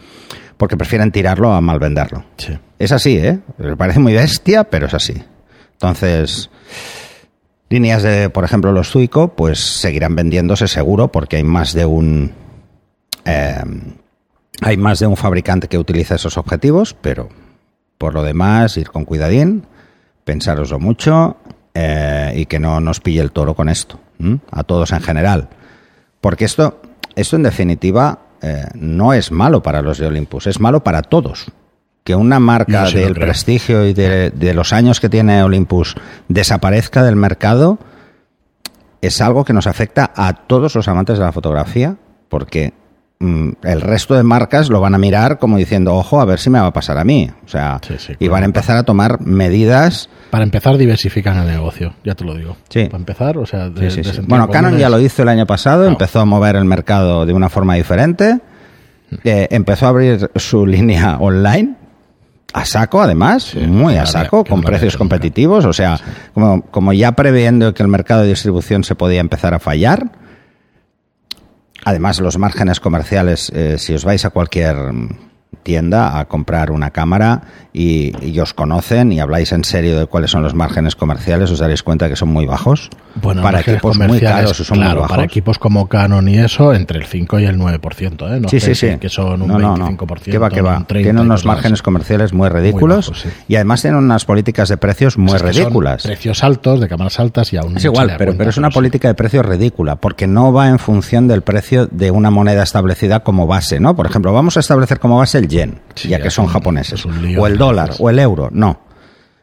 Porque 0.56 0.76
prefieren 0.76 1.12
tirarlo 1.12 1.52
a 1.52 1.60
mal 1.60 1.78
venderlo. 1.78 2.18
no. 2.18 2.24
Sí. 2.36 2.58
Es 2.78 2.92
así, 2.92 3.18
¿eh? 3.18 3.38
Me 3.58 3.76
parece 3.76 4.00
muy 4.00 4.14
bestia, 4.14 4.64
pero 4.64 4.86
es 4.86 4.94
así. 4.94 5.22
Entonces, 5.72 6.50
líneas 7.68 8.02
de, 8.02 8.30
por 8.30 8.44
ejemplo, 8.44 8.72
los 8.72 8.90
Zuico, 8.90 9.36
pues 9.36 9.60
seguirán 9.60 10.16
vendiéndose 10.16 10.66
seguro 10.66 11.12
porque 11.12 11.36
hay 11.36 11.44
más 11.44 11.72
de 11.74 11.84
un... 11.84 12.32
eh, 13.24 13.62
hay 14.62 14.76
más 14.76 14.98
de 14.98 15.06
un 15.06 15.16
fabricante 15.16 15.68
que 15.68 15.78
utiliza 15.78 16.16
esos 16.16 16.36
objetivos, 16.36 16.94
pero 17.00 17.28
por 17.98 18.14
lo 18.14 18.22
demás, 18.22 18.76
ir 18.76 18.90
con 18.90 19.04
cuidadín, 19.04 19.66
pensároslo 20.30 20.78
mucho 20.78 21.38
eh, 21.74 22.32
y 22.36 22.46
que 22.46 22.60
no 22.60 22.78
nos 22.78 23.00
pille 23.00 23.20
el 23.20 23.32
toro 23.32 23.56
con 23.56 23.68
esto, 23.68 23.98
¿m? 24.20 24.38
a 24.52 24.62
todos 24.62 24.92
en 24.92 25.00
general. 25.00 25.48
Porque 26.20 26.44
esto, 26.44 26.80
esto 27.16 27.34
en 27.34 27.42
definitiva, 27.42 28.20
eh, 28.40 28.64
no 28.74 29.12
es 29.12 29.32
malo 29.32 29.60
para 29.60 29.82
los 29.82 29.98
de 29.98 30.06
Olympus, 30.06 30.46
es 30.46 30.60
malo 30.60 30.84
para 30.84 31.02
todos. 31.02 31.46
que 32.04 32.14
una 32.14 32.38
marca 32.38 32.88
del 32.88 33.14
prestigio 33.14 33.84
y 33.84 33.92
de, 33.92 34.30
de 34.30 34.54
los 34.54 34.72
años 34.72 35.00
que 35.00 35.08
tiene 35.08 35.42
Olympus 35.42 35.96
desaparezca 36.28 37.02
del 37.02 37.16
mercado 37.16 37.80
es 39.02 39.20
algo 39.20 39.44
que 39.44 39.52
nos 39.52 39.66
afecta 39.66 40.12
a 40.14 40.32
todos 40.32 40.76
los 40.76 40.86
amantes 40.86 41.18
de 41.18 41.24
la 41.24 41.32
fotografía, 41.32 41.96
porque 42.28 42.72
el 43.20 43.80
resto 43.82 44.14
de 44.14 44.22
marcas 44.22 44.70
lo 44.70 44.80
van 44.80 44.94
a 44.94 44.98
mirar 44.98 45.38
como 45.38 45.58
diciendo, 45.58 45.94
ojo, 45.94 46.22
a 46.22 46.24
ver 46.24 46.38
si 46.38 46.48
me 46.48 46.58
va 46.58 46.68
a 46.68 46.72
pasar 46.72 46.96
a 46.96 47.04
mí. 47.04 47.30
O 47.44 47.48
sea, 47.48 47.78
Sí, 47.86 47.94
sí, 47.98 48.14
y 48.18 48.28
van 48.28 48.44
a 48.44 48.46
empezar 48.46 48.78
a 48.78 48.82
tomar 48.82 49.20
medidas. 49.20 50.08
Para 50.30 50.44
empezar, 50.44 50.78
diversifican 50.78 51.36
el 51.36 51.46
negocio, 51.46 51.92
ya 52.02 52.14
te 52.14 52.24
lo 52.24 52.34
digo. 52.34 52.56
Sí. 52.70 52.86
Para 52.86 52.98
empezar, 52.98 53.36
o 53.36 53.44
sea, 53.44 53.68
de, 53.68 53.90
Sí, 53.90 54.00
de 54.00 54.22
Bueno, 54.22 54.48
Canon 54.48 54.78
ya 54.78 54.88
lo 54.88 54.98
hizo 55.00 55.22
el 55.22 55.28
año 55.28 55.46
pasado, 55.46 55.86
empezó 55.86 56.20
a 56.20 56.24
mover 56.24 56.56
el 56.56 56.64
mercado 56.64 57.26
de 57.26 57.34
una 57.34 57.50
forma 57.50 57.74
diferente, 57.74 58.40
eh, 59.24 59.48
empezó 59.50 59.86
a 59.86 59.88
abrir 59.90 60.30
su 60.36 60.66
línea 60.66 61.18
online. 61.18 61.76
A 62.52 62.64
saco, 62.64 63.00
además, 63.00 63.54
muy 63.54 63.94
a 63.94 64.06
saco, 64.06 64.44
con 64.44 64.60
precios 64.62 64.96
competitivos, 64.96 65.64
o 65.66 65.72
sea, 65.72 66.00
como, 66.34 66.62
como 66.62 66.92
ya 66.92 67.12
previendo 67.12 67.72
que 67.74 67.84
el 67.84 67.88
mercado 67.88 68.22
de 68.22 68.28
distribución 68.28 68.82
se 68.82 68.96
podía 68.96 69.20
empezar 69.20 69.54
a 69.54 69.60
fallar. 69.60 70.10
Además, 71.84 72.20
los 72.20 72.38
márgenes 72.38 72.80
comerciales, 72.80 73.50
eh, 73.54 73.78
si 73.78 73.94
os 73.94 74.04
vais 74.04 74.24
a 74.24 74.30
cualquier 74.30 74.76
tienda 75.62 76.18
a 76.18 76.24
comprar 76.26 76.70
una 76.70 76.90
cámara 76.90 77.42
y, 77.72 78.12
y 78.26 78.38
os 78.40 78.54
conocen 78.54 79.12
y 79.12 79.20
habláis 79.20 79.52
en 79.52 79.64
serio 79.64 79.98
de 79.98 80.06
cuáles 80.06 80.30
son 80.30 80.42
los 80.42 80.54
márgenes 80.54 80.96
comerciales, 80.96 81.50
os 81.50 81.58
daréis 81.58 81.82
cuenta 81.82 82.08
que 82.08 82.16
son 82.16 82.28
muy 82.30 82.46
bajos. 82.46 82.88
Bueno, 83.16 83.42
para 83.42 83.60
equipos 83.60 83.98
muy 83.98 84.20
caros 84.20 84.56
son 84.56 84.78
claro, 84.78 84.90
muy 84.92 85.00
bajos. 85.02 85.10
para 85.10 85.24
equipos 85.24 85.58
como 85.58 85.88
Canon 85.88 86.28
y 86.28 86.38
eso, 86.38 86.72
entre 86.72 86.98
el 86.98 87.06
5 87.06 87.40
y 87.40 87.44
el 87.44 87.58
9%, 87.58 88.36
¿eh? 88.36 88.40
No 88.40 88.48
sí, 88.48 88.60
sí, 88.60 88.74
sí. 88.74 88.96
Que 89.00 89.08
son 89.08 89.42
un 89.42 89.48
No, 89.48 89.58
no, 89.58 89.76
no. 89.76 89.88
25%. 89.90 90.20
Que 90.22 90.38
va, 90.38 90.48
que 90.50 90.62
va. 90.62 90.78
un 90.78 90.86
30 90.86 91.06
Tiene 91.06 91.20
y 91.20 91.24
unos 91.24 91.44
márgenes 91.44 91.82
comerciales 91.82 92.32
muy 92.32 92.48
ridículos 92.48 93.08
bajos, 93.08 93.22
sí. 93.22 93.28
y 93.48 93.56
además 93.56 93.82
tiene 93.82 93.98
unas 93.98 94.24
políticas 94.24 94.68
de 94.68 94.76
precios 94.76 95.18
muy 95.18 95.34
Es 95.34 95.42
que 95.42 95.52
son 95.52 95.62
ridículas. 95.64 96.02
Precios 96.04 96.42
altos, 96.44 96.80
de 96.80 96.88
cámaras 96.88 97.18
altas 97.20 97.52
y 97.52 97.56
aún 97.56 97.76
Es 97.76 97.84
igual, 97.84 98.14
pero, 98.16 98.36
pero 98.36 98.50
es 98.50 98.56
una 98.56 98.70
política 98.70 99.08
de 99.08 99.14
precios 99.14 99.44
ridícula, 99.44 99.96
porque 99.96 100.26
no 100.26 100.52
va 100.52 100.68
en 100.68 100.78
función 100.78 101.28
del 101.28 101.42
precio 101.42 101.86
de 101.86 102.10
una 102.10 102.30
moneda 102.30 102.62
establecida 102.62 103.20
como 103.20 103.46
base, 103.46 103.80
¿no? 103.80 103.96
Por 103.96 104.06
ejemplo, 104.06 104.32
vamos 104.32 104.56
a 104.56 104.60
establecer 104.60 104.98
como 105.00 105.18
base 105.18 105.39
el 105.40 105.48
yen, 105.48 105.80
Sí, 105.94 106.08
ya 106.08 106.20
que 106.20 106.30
son 106.30 106.44
un- 106.46 106.50
japoneses, 106.52 107.04
o 107.04 107.46
el 107.46 107.58
dólar, 107.58 107.90
o 107.98 108.08
el 108.10 108.18
euro, 108.18 108.48
no. 108.52 108.80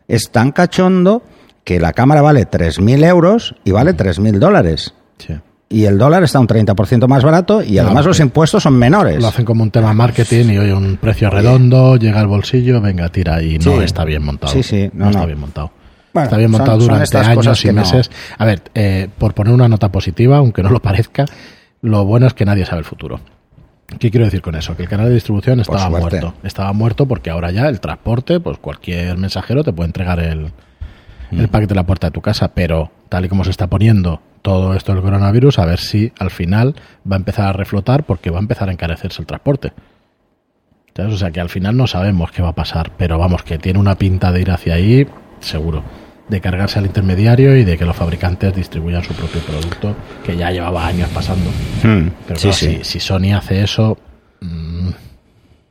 Es 0.08 0.32
tan 0.32 0.52
cachondo 0.52 1.22
que 1.66 1.80
la 1.80 1.92
cámara 1.92 2.22
vale 2.22 2.46
3.000 2.46 3.04
euros 3.04 3.56
y 3.66 3.72
vale 3.72 3.94
3.000 3.94 4.40
dólares. 4.40 4.94
Sí. 5.18 5.34
Y 5.70 5.84
el 5.84 5.98
dólar 5.98 6.24
está 6.24 6.40
un 6.40 6.48
30% 6.48 7.08
más 7.10 7.24
barato 7.26 7.62
y 7.62 7.78
además 7.78 8.06
los 8.06 8.22
impuestos 8.22 8.64
son 8.64 8.76
menores. 8.80 9.22
Lo 9.22 9.28
hacen 9.28 9.44
como 9.44 9.64
un 9.64 9.72
tema 9.72 9.94
marketing 9.94 10.46
y 10.52 10.58
oye, 10.60 10.74
un 10.74 10.96
precio 10.96 11.30
redondo, 11.30 11.98
llega 11.98 12.22
al 12.22 12.28
bolsillo, 12.28 12.80
venga, 12.80 13.10
tira 13.10 13.42
y 13.44 13.58
no 13.60 13.64
Sí. 13.78 13.84
está 13.84 14.06
bien 14.06 14.24
montado. 14.24 14.54
Sí, 14.54 14.64
sí, 14.64 14.90
no, 14.94 15.08
está 15.08 15.20
no. 15.20 15.26
bien 15.26 15.40
montado. 15.40 15.72
Bueno, 16.14 16.24
está 16.28 16.38
bien 16.38 16.52
montado 16.52 16.80
son 16.80 16.88
durante 16.88 17.18
años 17.18 17.66
y 17.66 17.68
no- 17.68 17.74
meses. 17.74 18.10
A 18.38 18.46
ver, 18.46 18.62
eh, 18.74 19.10
por 19.18 19.34
poner 19.34 19.54
una 19.54 19.68
nota 19.68 19.92
positiva, 19.92 20.38
aunque 20.38 20.64
no 20.64 20.70
lo 20.70 20.80
parezca, 20.82 21.26
lo 21.82 22.06
bueno 22.06 22.28
es 22.28 22.34
que 22.34 22.46
nadie 22.46 22.66
sabe 22.66 22.80
el 22.80 22.86
futuro. 22.86 23.20
¿Qué 24.00 24.12
quiero 24.12 24.26
decir 24.26 24.42
con 24.42 24.56
eso? 24.56 24.76
Que 24.76 24.84
el 24.84 24.90
canal 24.90 25.08
de 25.08 25.14
distribución 25.14 25.60
estaba 25.60 25.90
muerto. 25.90 26.34
Estaba 26.44 26.74
muerto 26.74 27.08
porque 27.08 27.30
ahora 27.30 27.52
ya 27.52 27.68
el 27.68 27.80
transporte, 27.80 28.40
pues 28.40 28.58
cualquier 28.58 29.18
mensajero 29.18 29.64
te 29.64 29.72
puede 29.74 29.88
entregar 29.88 30.20
el, 30.20 30.52
Mm. 31.32 31.42
el 31.42 31.48
paquete 31.50 31.74
a 31.74 31.76
la 31.76 31.86
puerta 31.86 32.08
de 32.08 32.12
tu 32.12 32.22
casa, 32.22 32.54
pero 32.54 32.92
tal 33.10 33.26
y 33.26 33.30
como 33.30 33.44
se 33.44 33.52
está 33.52 33.68
poniendo 33.68 34.22
todo 34.42 34.74
esto 34.74 34.94
del 34.94 35.02
coronavirus, 35.02 35.60
a 35.60 35.66
ver 35.66 35.80
si 35.80 36.14
al 36.20 36.32
final 36.32 36.76
va 37.10 37.16
a 37.16 37.20
empezar 37.20 37.48
a 37.48 37.54
reflotar 37.54 38.06
porque 38.06 38.30
va 38.30 38.38
a 38.38 38.42
empezar 38.42 38.70
a 38.70 38.72
encarecerse 38.72 39.22
el 39.22 39.26
transporte. 39.26 39.74
¿Sabes? 40.96 41.14
O 41.14 41.18
sea 41.18 41.32
que 41.32 41.40
al 41.42 41.50
final 41.50 41.76
no 41.76 41.86
sabemos 41.86 42.32
qué 42.32 42.42
va 42.42 42.50
a 42.50 42.56
pasar, 42.56 42.92
pero 42.98 43.20
vamos, 43.20 43.44
que 43.44 43.58
tiene 43.58 43.78
una 43.78 43.96
pinta 43.96 44.32
de 44.32 44.42
ir 44.42 44.52
hacia 44.52 44.76
ahí, 44.76 45.06
seguro. 45.42 45.84
De 46.30 46.42
cargarse 46.42 46.80
al 46.80 46.86
intermediario 46.86 47.56
y 47.56 47.64
de 47.64 47.78
que 47.78 47.86
los 47.86 47.96
fabricantes 47.96 48.54
distribuyan 48.54 49.02
su 49.04 49.14
propio 49.14 49.40
producto, 49.42 49.96
que 50.26 50.36
ya 50.36 50.52
llevaba 50.52 50.86
años 50.86 51.10
pasando. 51.14 51.50
Hmm, 51.84 52.10
Pero 52.28 52.38
sí, 52.40 52.42
claro, 52.50 52.54
sí. 52.58 52.80
Si, 52.84 52.84
si 52.84 53.00
Sony 53.00 53.34
hace 53.34 53.64
eso, 53.64 53.98
mm, 54.42 54.90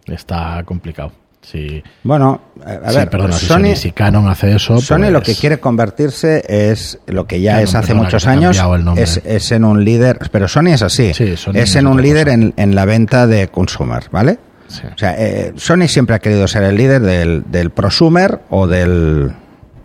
está 0.07 0.63
complicado. 0.65 1.13
Si, 1.43 1.81
Bueno, 2.03 2.41
a 2.65 2.89
a 2.89 2.91
si, 2.91 2.97
ver, 2.97 3.11
perdona, 3.11 3.35
si 3.35 3.47
Sony, 3.47 3.59
Sony- 3.59 3.77
si 3.77 3.93
Canon 3.93 4.29
hace 4.29 4.57
eso, 4.57 4.81
Sony 4.81 4.99
pues- 4.99 5.13
lo 5.13 5.23
que 5.23 5.35
quiere 5.37 5.61
convertirse 5.61 6.43
es 6.49 6.99
lo 7.07 7.27
que 7.27 7.41
ya 7.41 7.53
Canon, 7.53 7.65
es 7.65 7.75
hace 7.77 7.87
perdona, 7.89 8.03
muchos 8.05 8.27
años, 8.27 8.57
cambiado 8.57 8.75
el 8.75 8.85
nombre. 8.85 9.05
es, 9.05 9.21
es 9.25 9.53
en 9.53 9.65
un 9.65 9.85
líder, 9.85 10.19
pero 10.33 10.49
Sony 10.49 10.69
es 10.73 10.83
así, 10.83 11.15
Sí, 11.15 11.37
Sony 11.37 11.53
es 11.57 11.77
en 11.77 11.87
un 11.87 12.03
líder 12.03 12.31
en, 12.31 12.53
en 12.57 12.75
la 12.75 12.85
venta 12.85 13.29
de 13.29 13.47
consumer, 13.49 14.05
¿vale? 14.11 14.39
Sí. 14.67 14.83
O 14.93 14.99
sea, 14.99 15.15
eh, 15.17 15.53
Sony 15.57 15.87
siempre 15.87 16.17
ha 16.17 16.19
querido 16.19 16.49
ser 16.49 16.65
el 16.65 16.77
líder 16.77 17.01
del, 17.03 17.45
del 17.47 17.71
prosumer 17.71 18.41
o 18.51 18.67
del 18.67 19.31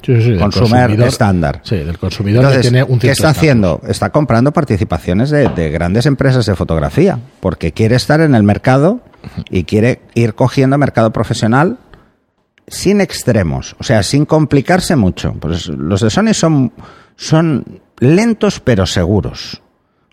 Sí, 0.01 0.15
sí, 0.15 0.21
sí, 0.21 0.29
del 0.31 0.39
consumer 0.39 1.01
estándar. 1.01 1.61
Sí, 1.63 1.77
del 1.77 1.97
consumidor 1.97 2.43
Entonces, 2.43 2.61
que 2.63 2.69
tiene 2.71 2.83
un 2.83 2.99
¿qué 2.99 3.11
está 3.11 3.29
haciendo? 3.29 3.81
Está 3.87 4.09
comprando 4.09 4.51
participaciones 4.51 5.29
de, 5.29 5.49
de 5.49 5.69
grandes 5.69 6.05
empresas 6.05 6.45
de 6.45 6.55
fotografía, 6.55 7.19
porque 7.39 7.71
quiere 7.71 7.95
estar 7.95 8.21
en 8.21 8.35
el 8.35 8.43
mercado 8.43 9.01
y 9.49 9.63
quiere 9.63 10.01
ir 10.15 10.33
cogiendo 10.33 10.77
mercado 10.77 11.11
profesional 11.11 11.77
sin 12.67 13.01
extremos, 13.01 13.75
o 13.79 13.83
sea, 13.83 14.01
sin 14.01 14.25
complicarse 14.25 14.95
mucho. 14.95 15.33
Pues 15.33 15.67
los 15.67 16.01
de 16.01 16.09
Sony 16.09 16.33
son, 16.33 16.71
son 17.15 17.81
lentos 17.99 18.59
pero 18.59 18.85
seguros. 18.85 19.61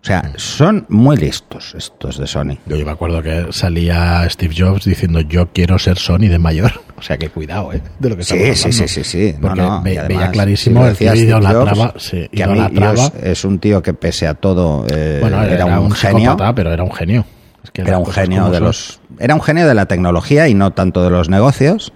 O 0.00 0.04
sea, 0.04 0.32
son 0.36 0.86
muy 0.88 1.16
listos 1.16 1.74
estos 1.76 2.18
de 2.18 2.26
Sony. 2.26 2.56
Yo 2.66 2.76
me 2.84 2.90
acuerdo 2.90 3.20
que 3.20 3.48
salía 3.50 4.28
Steve 4.30 4.54
Jobs 4.56 4.84
diciendo 4.84 5.20
yo 5.20 5.48
quiero 5.52 5.78
ser 5.78 5.98
Sony 5.98 6.28
de 6.28 6.38
mayor. 6.38 6.72
O 6.98 7.02
sea 7.02 7.16
que 7.16 7.28
cuidado, 7.30 7.72
¿eh? 7.72 7.80
De 7.98 8.08
lo 8.10 8.16
que 8.16 8.24
Sí, 8.24 8.34
estamos 8.34 8.58
sí, 8.58 8.72
sí, 8.72 8.82
hablando. 8.82 8.88
sí, 8.88 9.04
sí. 9.04 9.32
No, 9.34 9.40
Porque 9.40 9.60
no, 9.62 9.82
ve- 9.82 9.94
y 9.94 10.08
veía 10.08 10.30
clarísimo 10.30 10.80
si 10.80 10.84
lo 10.84 10.90
el 10.90 10.96
tío 10.96 11.14
idolatraba, 11.14 11.94
sí, 11.96 12.28
que 12.28 12.36
idolatraba. 12.42 13.12
es, 13.22 13.44
un 13.44 13.58
tío 13.60 13.82
que 13.82 13.94
pese 13.94 14.26
a 14.26 14.34
todo 14.34 14.84
eh, 14.90 15.18
bueno, 15.20 15.42
era, 15.44 15.64
un, 15.80 15.90
genio. 15.92 16.36
pero 16.54 16.72
era 16.72 16.82
un 16.82 16.92
genio. 16.92 17.24
Es 17.64 17.70
que 17.70 17.82
Era 17.82 17.98
un 17.98 18.06
genio 18.06 18.50
de 18.50 18.60
los 18.60 19.00
era 19.18 19.34
un 19.34 19.40
genio 19.40 19.66
de 19.66 19.74
la 19.74 19.86
tecnología 19.86 20.48
y 20.48 20.54
no 20.54 20.72
tanto 20.72 21.02
de 21.02 21.10
los 21.10 21.28
negocios, 21.28 21.92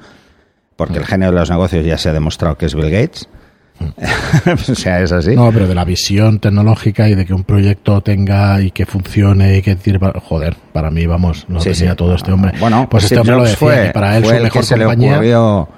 porque 0.76 0.94
Mm. 0.94 1.02
el 1.02 1.06
genio 1.06 1.30
de 1.30 1.36
los 1.38 1.50
negocios 1.50 1.84
ya 1.84 1.98
se 1.98 2.08
ha 2.08 2.12
demostrado 2.12 2.56
que 2.56 2.66
es 2.66 2.74
Bill 2.74 2.90
Gates. 2.90 3.28
o 4.70 4.74
sea, 4.74 5.00
es 5.00 5.12
así. 5.12 5.34
No, 5.34 5.50
pero 5.52 5.66
de 5.66 5.74
la 5.74 5.84
visión 5.84 6.38
tecnológica 6.38 7.08
y 7.08 7.14
de 7.14 7.24
que 7.26 7.34
un 7.34 7.44
proyecto 7.44 8.00
tenga 8.00 8.60
y 8.60 8.70
que 8.70 8.86
funcione 8.86 9.58
y 9.58 9.62
que 9.62 9.74
tire 9.76 9.98
para- 9.98 10.20
joder, 10.20 10.56
para 10.72 10.90
mí 10.90 11.06
vamos, 11.06 11.46
no 11.48 11.60
Sí, 11.60 11.70
tenía 11.72 11.90
sí. 11.90 11.96
todo 11.96 12.14
este 12.14 12.32
hombre. 12.32 12.52
Bueno, 12.60 12.86
pues 12.90 13.04
este 13.04 13.18
hombre 13.18 13.36
lo 13.36 13.42
decía 13.42 13.56
fue, 13.56 13.86
y 13.88 13.92
para 13.92 14.16
él 14.16 14.24
fue 14.24 14.36
su 14.38 14.42
mejor 14.44 14.60
que 14.62 14.66
se 14.66 14.76
compañía 14.76 15.10
le 15.10 15.14
ocurrió 15.16 15.68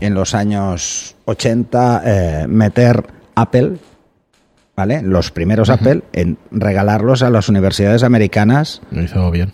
en 0.00 0.14
los 0.14 0.34
años 0.34 1.14
80 1.26 2.02
eh, 2.04 2.46
meter 2.48 3.04
Apple, 3.36 3.74
¿vale? 4.76 5.02
Los 5.02 5.30
primeros 5.30 5.70
Apple 5.70 6.02
en 6.12 6.38
regalarlos 6.50 7.22
a 7.22 7.30
las 7.30 7.48
universidades 7.48 8.02
americanas 8.02 8.82
lo 8.90 9.02
hizo 9.02 9.30
bien. 9.30 9.52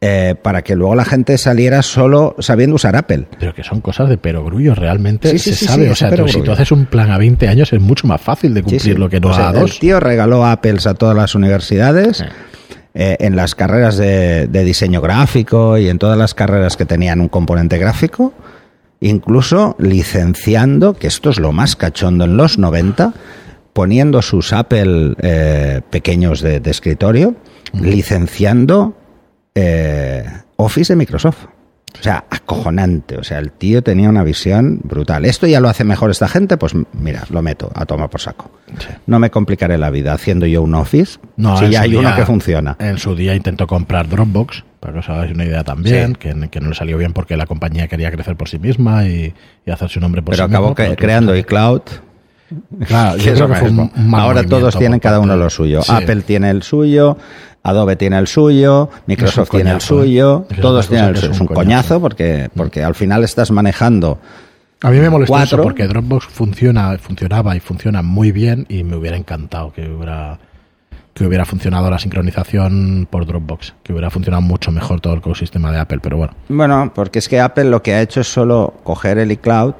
Eh, 0.00 0.34
para 0.42 0.62
que 0.62 0.76
luego 0.76 0.94
la 0.94 1.04
gente 1.04 1.38
saliera 1.38 1.82
solo 1.82 2.36
sabiendo 2.38 2.76
usar 2.76 2.96
Apple. 2.96 3.26
Pero 3.40 3.54
que 3.54 3.64
son 3.64 3.80
cosas 3.80 4.08
de 4.08 4.18
perogrullo, 4.18 4.74
realmente 4.74 5.30
Sí, 5.30 5.38
sí, 5.38 5.50
se 5.50 5.56
sí, 5.56 5.64
sabe. 5.66 5.84
sí, 5.86 5.90
o 5.90 5.94
sea, 5.94 6.10
tú- 6.14 6.28
si 6.28 6.42
tú 6.42 6.52
haces 6.52 6.70
un 6.72 6.86
plan 6.86 7.10
a 7.10 7.18
20 7.18 7.48
años 7.48 7.72
es 7.72 7.80
mucho 7.80 8.06
más 8.06 8.20
fácil 8.20 8.52
de 8.54 8.62
cumplir 8.62 8.98
lo 8.98 9.08
que 9.08 9.20
no 9.20 9.28
Pues 9.28 9.38
a 9.40 9.52
dos. 9.52 9.70
El 9.72 9.78
tío 9.78 9.98
regaló 10.00 10.44
Apples 10.46 10.86
a 10.86 10.94
todas 10.94 11.16
las 11.16 11.34
universidades. 11.34 12.24
Eh, 12.98 13.16
en 13.20 13.36
las 13.36 13.54
carreras 13.54 13.98
de, 13.98 14.46
de 14.46 14.64
diseño 14.64 15.02
gráfico 15.02 15.76
y 15.76 15.90
en 15.90 15.98
todas 15.98 16.16
las 16.16 16.32
carreras 16.32 16.78
que 16.78 16.86
tenían 16.86 17.20
un 17.20 17.28
componente 17.28 17.76
gráfico, 17.76 18.32
incluso 19.00 19.76
licenciando, 19.78 20.94
que 20.94 21.06
esto 21.08 21.28
es 21.28 21.38
lo 21.38 21.52
más 21.52 21.76
cachondo 21.76 22.24
en 22.24 22.38
los 22.38 22.56
90, 22.58 23.12
poniendo 23.74 24.22
sus 24.22 24.54
Apple 24.54 25.14
eh, 25.20 25.82
pequeños 25.90 26.40
de, 26.40 26.60
de 26.60 26.70
escritorio, 26.70 27.34
licenciando 27.74 28.94
eh, 29.56 30.24
Office 30.56 30.92
de 30.92 30.96
Microsoft. 30.96 31.46
O 31.98 32.02
sea, 32.02 32.26
acojonante. 32.30 33.16
O 33.16 33.24
sea, 33.24 33.38
el 33.38 33.52
tío 33.52 33.82
tenía 33.82 34.10
una 34.10 34.22
visión 34.22 34.80
brutal. 34.84 35.24
¿Esto 35.24 35.46
ya 35.46 35.60
lo 35.60 35.68
hace 35.70 35.82
mejor 35.82 36.10
esta 36.10 36.28
gente? 36.28 36.58
Pues 36.58 36.74
mira, 36.92 37.24
lo 37.30 37.40
meto 37.40 37.70
a 37.74 37.86
tomar 37.86 38.10
por 38.10 38.20
saco. 38.20 38.50
Sí. 38.78 38.88
No 39.06 39.18
me 39.18 39.30
complicaré 39.30 39.78
la 39.78 39.88
vida 39.88 40.12
haciendo 40.12 40.44
yo 40.44 40.62
un 40.62 40.74
Office 40.74 41.18
No, 41.38 41.56
si 41.56 41.70
ya 41.70 41.78
su 41.78 41.84
hay 41.84 41.96
uno 41.96 42.08
día- 42.10 42.16
que 42.16 42.26
funciona. 42.26 42.76
En 42.80 42.98
su 42.98 43.14
día 43.16 43.34
intentó 43.34 43.66
comprar 43.66 44.08
Dropbox, 44.10 44.62
para 44.78 44.92
que 44.92 44.98
os 44.98 45.08
hagáis 45.08 45.32
una 45.32 45.46
idea 45.46 45.64
también, 45.64 46.08
Sí. 46.08 46.14
que, 46.34 46.48
que 46.50 46.60
no 46.60 46.68
le 46.68 46.74
salió 46.74 46.98
bien 46.98 47.14
porque 47.14 47.34
la 47.38 47.46
compañía 47.46 47.88
quería 47.88 48.10
crecer 48.10 48.36
por 48.36 48.50
sí 48.50 48.58
misma 48.58 49.06
y, 49.06 49.32
y 49.64 49.70
hacerse 49.70 49.98
un 49.98 50.02
nombre 50.02 50.20
por 50.20 50.34
Pero 50.34 50.44
sí 50.46 50.50
acabó 50.52 50.66
misma, 50.68 50.76
pero 50.76 50.90
tú- 50.96 50.96
creando 50.96 51.34
iCloud. 51.34 51.80
Claro, 52.86 53.16
que 53.18 53.24
yo 53.24 53.32
es 53.32 53.36
creo 53.38 53.48
lo 53.48 53.54
que 53.54 53.60
fue 53.60 53.70
un, 53.70 53.76
mismo. 53.76 53.92
un 53.96 54.10
mal 54.10 54.20
Ahora 54.22 54.42
todos 54.44 54.76
tienen 54.78 55.00
cada 55.00 55.20
uno 55.20 55.36
lo 55.36 55.50
suyo. 55.50 55.82
Sí. 55.82 55.92
Apple 55.92 56.22
tiene 56.22 56.50
el 56.50 56.62
suyo, 56.62 57.16
Adobe 57.62 57.96
tiene 57.96 58.18
el 58.18 58.26
suyo, 58.26 58.90
Microsoft 59.06 59.50
tiene 59.50 59.70
el 59.70 59.76
coñazo, 59.78 60.02
¿eh? 60.02 60.04
suyo, 60.06 60.46
todos 60.60 60.88
tienen 60.88 61.08
el 61.10 61.16
suyo. 61.16 61.32
es 61.32 61.40
un 61.40 61.48
un 61.48 61.54
coñazo 61.54 61.60
coñazo. 61.94 62.00
porque, 62.00 62.50
porque 62.54 62.82
al 62.84 62.94
final 62.94 63.24
estás 63.24 63.50
manejando. 63.50 64.18
A 64.82 64.90
mí 64.90 64.98
me 64.98 65.08
molestó 65.10 65.32
Cuatro. 65.32 65.56
eso 65.58 65.62
porque 65.62 65.86
Dropbox 65.86 66.26
funciona, 66.26 66.96
funcionaba 66.98 67.56
y 67.56 67.60
funciona 67.60 68.02
muy 68.02 68.30
bien 68.30 68.66
y 68.68 68.84
me 68.84 68.94
hubiera 68.96 69.16
encantado 69.16 69.72
que 69.72 69.88
hubiera 69.88 70.38
que 71.14 71.26
hubiera 71.26 71.46
funcionado 71.46 71.88
la 71.90 71.98
sincronización 71.98 73.08
por 73.10 73.24
Dropbox, 73.24 73.72
que 73.82 73.94
hubiera 73.94 74.10
funcionado 74.10 74.42
mucho 74.42 74.70
mejor 74.70 75.00
todo 75.00 75.14
el 75.14 75.20
ecosistema 75.20 75.72
de 75.72 75.78
Apple, 75.78 75.98
pero 76.02 76.18
bueno. 76.18 76.34
Bueno, 76.50 76.92
porque 76.94 77.20
es 77.20 77.28
que 77.30 77.40
Apple 77.40 77.64
lo 77.64 77.82
que 77.82 77.94
ha 77.94 78.02
hecho 78.02 78.20
es 78.20 78.28
solo 78.30 78.74
coger 78.84 79.16
el 79.16 79.32
iCloud 79.32 79.72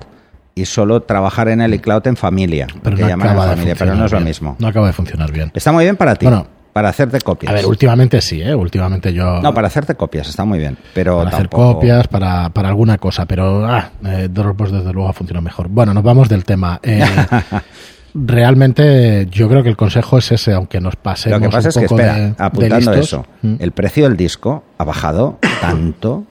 y 0.56 0.64
solo 0.64 1.02
trabajar 1.02 1.48
en 1.48 1.60
el 1.60 1.72
iCloud 1.75 2.06
en 2.08 2.16
familia. 2.16 2.66
Pero 2.82 2.96
no, 2.96 3.06
acaba 3.06 3.44
de 3.44 3.50
familia, 3.52 3.75
pero 3.78 3.94
no 3.94 4.06
es 4.06 4.10
lo 4.12 4.18
bien. 4.18 4.26
mismo. 4.28 4.56
No 4.58 4.66
acaba 4.68 4.86
de 4.88 4.92
funcionar 4.94 5.30
bien. 5.30 5.52
Está 5.54 5.70
muy 5.70 5.84
bien 5.84 5.96
para 5.96 6.16
ti, 6.16 6.25
Bueno, 6.26 6.46
para 6.72 6.88
hacerte 6.88 7.20
copias. 7.20 7.52
A 7.52 7.54
ver, 7.54 7.66
últimamente 7.66 8.20
sí, 8.22 8.40
¿eh? 8.42 8.54
Últimamente 8.54 9.12
yo... 9.12 9.40
no, 9.42 9.52
para 9.54 9.66
hacerte 9.68 9.94
copias 9.94 10.28
está 10.28 10.44
muy 10.46 10.58
bien, 10.58 10.76
pero 10.94 11.18
para 11.18 11.28
hacer 11.36 11.48
copias, 11.50 12.08
para, 12.08 12.48
para 12.50 12.68
alguna 12.70 12.96
cosa, 12.98 13.26
pero 13.26 13.66
ah, 13.66 13.90
eh, 14.04 14.28
Dropbox 14.30 14.72
desde 14.72 14.92
luego 14.94 15.12
funciona 15.12 15.40
mejor. 15.42 15.68
Bueno, 15.68 15.92
nos 15.94 16.02
vamos 16.02 16.28
del 16.28 16.44
tema. 16.44 16.80
Eh, 16.82 17.04
realmente 18.14 19.26
yo 19.30 19.48
creo 19.48 19.62
que 19.62 19.68
el 19.68 19.76
consejo 19.76 20.18
es 20.18 20.32
ese, 20.32 20.52
aunque 20.54 20.80
nos 20.80 20.96
pasemos 20.96 21.38
Lo 21.40 21.46
que 21.48 21.52
pasa 21.54 21.68
un 21.68 21.70
es 21.70 21.78
que, 21.78 21.84
espera, 21.94 22.14
de- 22.14 22.34
apuntando 22.38 22.92
eso, 22.94 23.26
Mm. 23.42 23.56
el 23.58 23.72
precio 23.72 24.04
del 24.04 24.16
disco 24.16 24.64
ha 24.78 24.84
bajado 24.84 25.38
tanto 25.60 26.25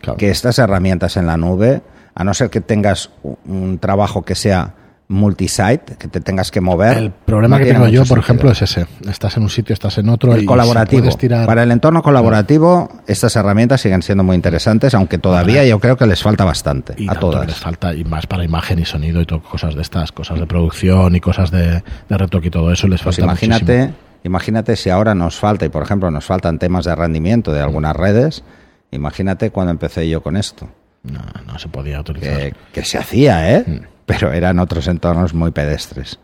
Claro. 0.00 0.18
que 0.18 0.28
estas 0.30 0.58
herramientas 0.58 1.16
en 1.16 1.26
la 1.26 1.36
nube, 1.38 1.80
a 2.14 2.24
no 2.24 2.32
ser 2.34 2.50
que 2.50 2.60
tengas 2.60 3.10
un- 3.44 3.78
trabajo 3.78 4.22
que 4.22 4.34
sea 4.34 4.74
multisite, 5.06 5.96
que 5.98 6.08
te 6.08 6.20
tengas 6.20 6.50
que 6.50 6.60
mover. 6.62 6.96
El 6.96 7.10
problema 7.10 7.58
no 7.58 7.64
que 7.64 7.72
tengo 7.72 7.88
yo, 7.88 8.04
por 8.06 8.18
ejemplo, 8.18 8.50
es 8.50 8.62
ese. 8.62 8.86
Estás 9.08 9.36
en 9.36 9.42
un 9.42 9.50
sitio, 9.50 9.72
estás 9.74 9.98
en 9.98 10.08
otro 10.08 10.30
y 10.32 10.34
el 10.34 10.40
si 10.40 10.46
colaborativo. 10.46 11.08
tirar- 11.16 11.46
Para 11.46 11.62
el 11.62 11.70
entorno 11.70 12.02
colaborativo, 12.02 12.88
estas 13.06 13.36
herramientas 13.36 13.80
siguen 13.82 14.02
siendo 14.02 14.24
muy 14.24 14.34
interesantes, 14.34 14.94
aunque 14.94 15.18
todavía 15.18 15.64
yo 15.66 15.78
creo 15.78 15.96
que 15.96 16.06
les 16.06 16.22
falta 16.22 16.44
bastante 16.44 16.94
y 16.96 17.08
a 17.08 17.14
todas. 17.14 17.46
les 17.46 17.56
falta 17.56 17.94
y 17.94 18.02
más 18.04 18.26
para 18.26 18.44
imagen 18.44 18.78
y 18.78 18.84
sonido 18.86 19.20
y 19.20 19.26
todo, 19.26 19.42
cosas 19.42 19.74
de 19.74 19.82
estas, 19.82 20.10
cosas 20.10 20.40
de 20.40 20.46
producción 20.46 21.14
y 21.14 21.20
cosas 21.20 21.50
de, 21.50 21.82
de 22.08 22.18
retoque 22.18 22.48
y 22.48 22.50
todo 22.50 22.72
eso 22.72 22.88
les 22.88 23.02
Pues 23.02 23.16
falta 23.16 23.30
imagínate, 23.30 23.78
muchísimo. 23.78 23.98
imagínate 24.24 24.76
si 24.76 24.88
ahora 24.90 25.14
nos 25.14 25.36
falta, 25.38 25.66
y 25.66 25.68
por 25.68 25.82
ejemplo 25.82 26.10
nos 26.10 26.24
faltan 26.24 26.58
temas 26.58 26.86
de 26.86 26.94
rendimiento 26.94 27.52
de 27.52 27.60
algunas 27.60 27.94
redes, 27.94 28.42
imagínate 28.90 29.50
cuando 29.50 29.70
empecé 29.72 30.08
yo 30.08 30.22
con 30.22 30.36
esto. 30.38 30.68
No, 31.04 31.20
no 31.46 31.58
se 31.58 31.68
podía 31.68 32.00
utilizar. 32.00 32.36
Que, 32.38 32.54
que 32.72 32.84
se 32.84 32.98
hacía, 32.98 33.56
¿eh? 33.56 33.64
Mm. 33.66 33.80
Pero 34.06 34.32
eran 34.32 34.58
otros 34.58 34.86
entornos 34.88 35.32
muy 35.34 35.50
pedestres. 35.50 36.18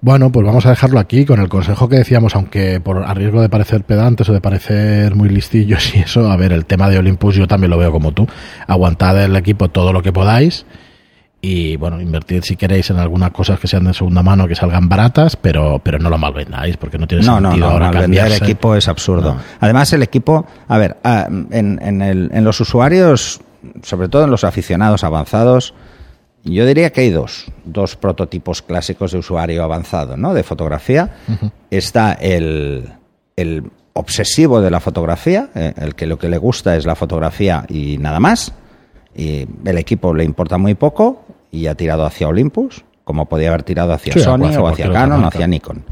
Bueno, 0.00 0.30
pues 0.30 0.44
vamos 0.46 0.66
a 0.66 0.70
dejarlo 0.70 0.98
aquí 1.00 1.24
con 1.24 1.40
el 1.40 1.48
consejo 1.48 1.88
que 1.88 1.96
decíamos, 1.96 2.34
aunque 2.34 2.78
por 2.80 3.04
a 3.04 3.14
riesgo 3.14 3.40
de 3.40 3.48
parecer 3.48 3.84
pedantes 3.84 4.28
o 4.28 4.32
de 4.34 4.40
parecer 4.40 5.14
muy 5.14 5.28
listillos 5.30 5.94
y 5.96 6.00
eso, 6.00 6.30
a 6.30 6.36
ver, 6.36 6.52
el 6.52 6.66
tema 6.66 6.88
de 6.90 6.98
Olympus 6.98 7.34
yo 7.36 7.46
también 7.48 7.70
lo 7.70 7.78
veo 7.78 7.90
como 7.92 8.12
tú. 8.12 8.26
Aguantad 8.66 9.22
el 9.24 9.34
equipo 9.36 9.68
todo 9.70 9.92
lo 9.92 10.02
que 10.02 10.12
podáis 10.12 10.66
y 11.40 11.76
bueno, 11.76 12.00
invertid 12.00 12.42
si 12.42 12.56
queréis 12.56 12.88
en 12.90 12.98
algunas 12.98 13.30
cosas 13.30 13.58
que 13.60 13.66
sean 13.68 13.84
de 13.84 13.92
segunda 13.94 14.22
mano, 14.22 14.48
que 14.48 14.54
salgan 14.54 14.88
baratas, 14.88 15.36
pero, 15.36 15.78
pero 15.82 15.98
no 15.98 16.08
lo 16.10 16.16
malvendáis 16.18 16.76
porque 16.78 16.96
no 16.98 17.06
tiene 17.06 17.24
No, 17.24 17.34
sentido 17.40 17.66
no, 17.66 17.72
ahora 17.72 17.86
no, 17.86 18.00
vender 18.00 18.20
cambiarse. 18.20 18.44
equipo 18.44 18.74
es 18.74 18.88
absurdo. 18.88 19.36
Además, 19.60 19.92
el 19.92 20.02
equipo, 20.02 20.46
a 20.68 20.78
ver, 20.78 20.96
ah, 21.04 21.26
en, 21.50 21.78
en 21.82 22.00
el- 22.02 22.30
en 22.32 22.44
los 22.44 22.58
usuarios, 22.60 23.40
sobre 23.82 24.08
todo 24.08 24.24
en 24.24 24.30
los 24.30 24.44
aficionados 24.44 25.04
avanzados, 25.04 25.74
yo 26.44 26.66
diría 26.66 26.90
que 26.90 27.02
hay 27.02 27.10
dos, 27.10 27.46
dos 27.64 27.96
prototipos 27.96 28.60
clásicos 28.62 29.12
de 29.12 29.18
usuario 29.18 29.64
avanzado, 29.64 30.16
¿no? 30.16 30.34
De 30.34 30.42
fotografía. 30.42 31.10
Está 31.70 32.12
el, 32.12 32.88
el 33.36 33.70
obsesivo 33.94 34.60
de 34.60 34.70
la 34.70 34.80
fotografía, 34.80 35.48
eh, 35.54 35.72
el 35.78 35.94
que 35.94 36.06
lo 36.06 36.18
que 36.18 36.28
le 36.28 36.36
gusta 36.38 36.76
es 36.76 36.84
la 36.84 36.94
fotografía 36.94 37.64
y 37.68 37.96
nada 37.98 38.20
más. 38.20 38.52
Y 39.16 39.46
el 39.64 39.78
equipo 39.78 40.12
le 40.12 40.24
importa 40.24 40.58
muy 40.58 40.74
poco 40.74 41.24
y 41.50 41.66
ha 41.66 41.74
tirado 41.76 42.04
hacia 42.04 42.28
Olympus, 42.28 42.84
como 43.04 43.26
podía 43.26 43.48
haber 43.48 43.62
tirado 43.62 43.92
hacia 43.92 44.12
Sí, 44.12 44.20
Sony 44.20 44.46
hacia 44.48 44.60
o 44.60 44.68
hacia 44.68 44.92
Canon 44.92 45.24
o 45.24 45.28
hacia 45.28 45.46
Nikon. 45.46 45.84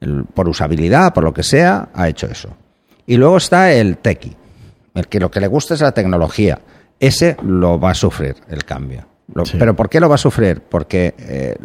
El- 0.00 0.24
por 0.24 0.48
usabilidad, 0.48 1.12
por 1.14 1.22
lo 1.22 1.32
que 1.32 1.42
sea, 1.42 1.90
ha 1.94 2.08
hecho 2.08 2.26
eso. 2.26 2.48
Y 3.06 3.16
luego 3.18 3.36
está 3.36 3.72
el 3.72 3.98
techie, 3.98 4.32
el 4.94 5.06
que 5.06 5.20
lo 5.20 5.30
que 5.30 5.40
le 5.40 5.46
gusta 5.46 5.74
es 5.74 5.80
la 5.80 5.92
tecnología. 5.92 6.58
Ese 7.00 7.36
lo 7.42 7.78
va 7.78 7.90
a 7.90 7.94
sufrir 7.94 8.36
el 8.48 8.64
cambio. 8.64 9.06
Lo- 9.34 9.44
Sí. 9.44 9.56
¿Pero 9.58 9.74
por 9.76 9.88
qué 9.88 10.00
lo 10.00 10.08
va 10.08 10.14
a 10.14 10.18
sufrir? 10.18 10.60
Porque 10.62 11.14
eh, 11.18 11.56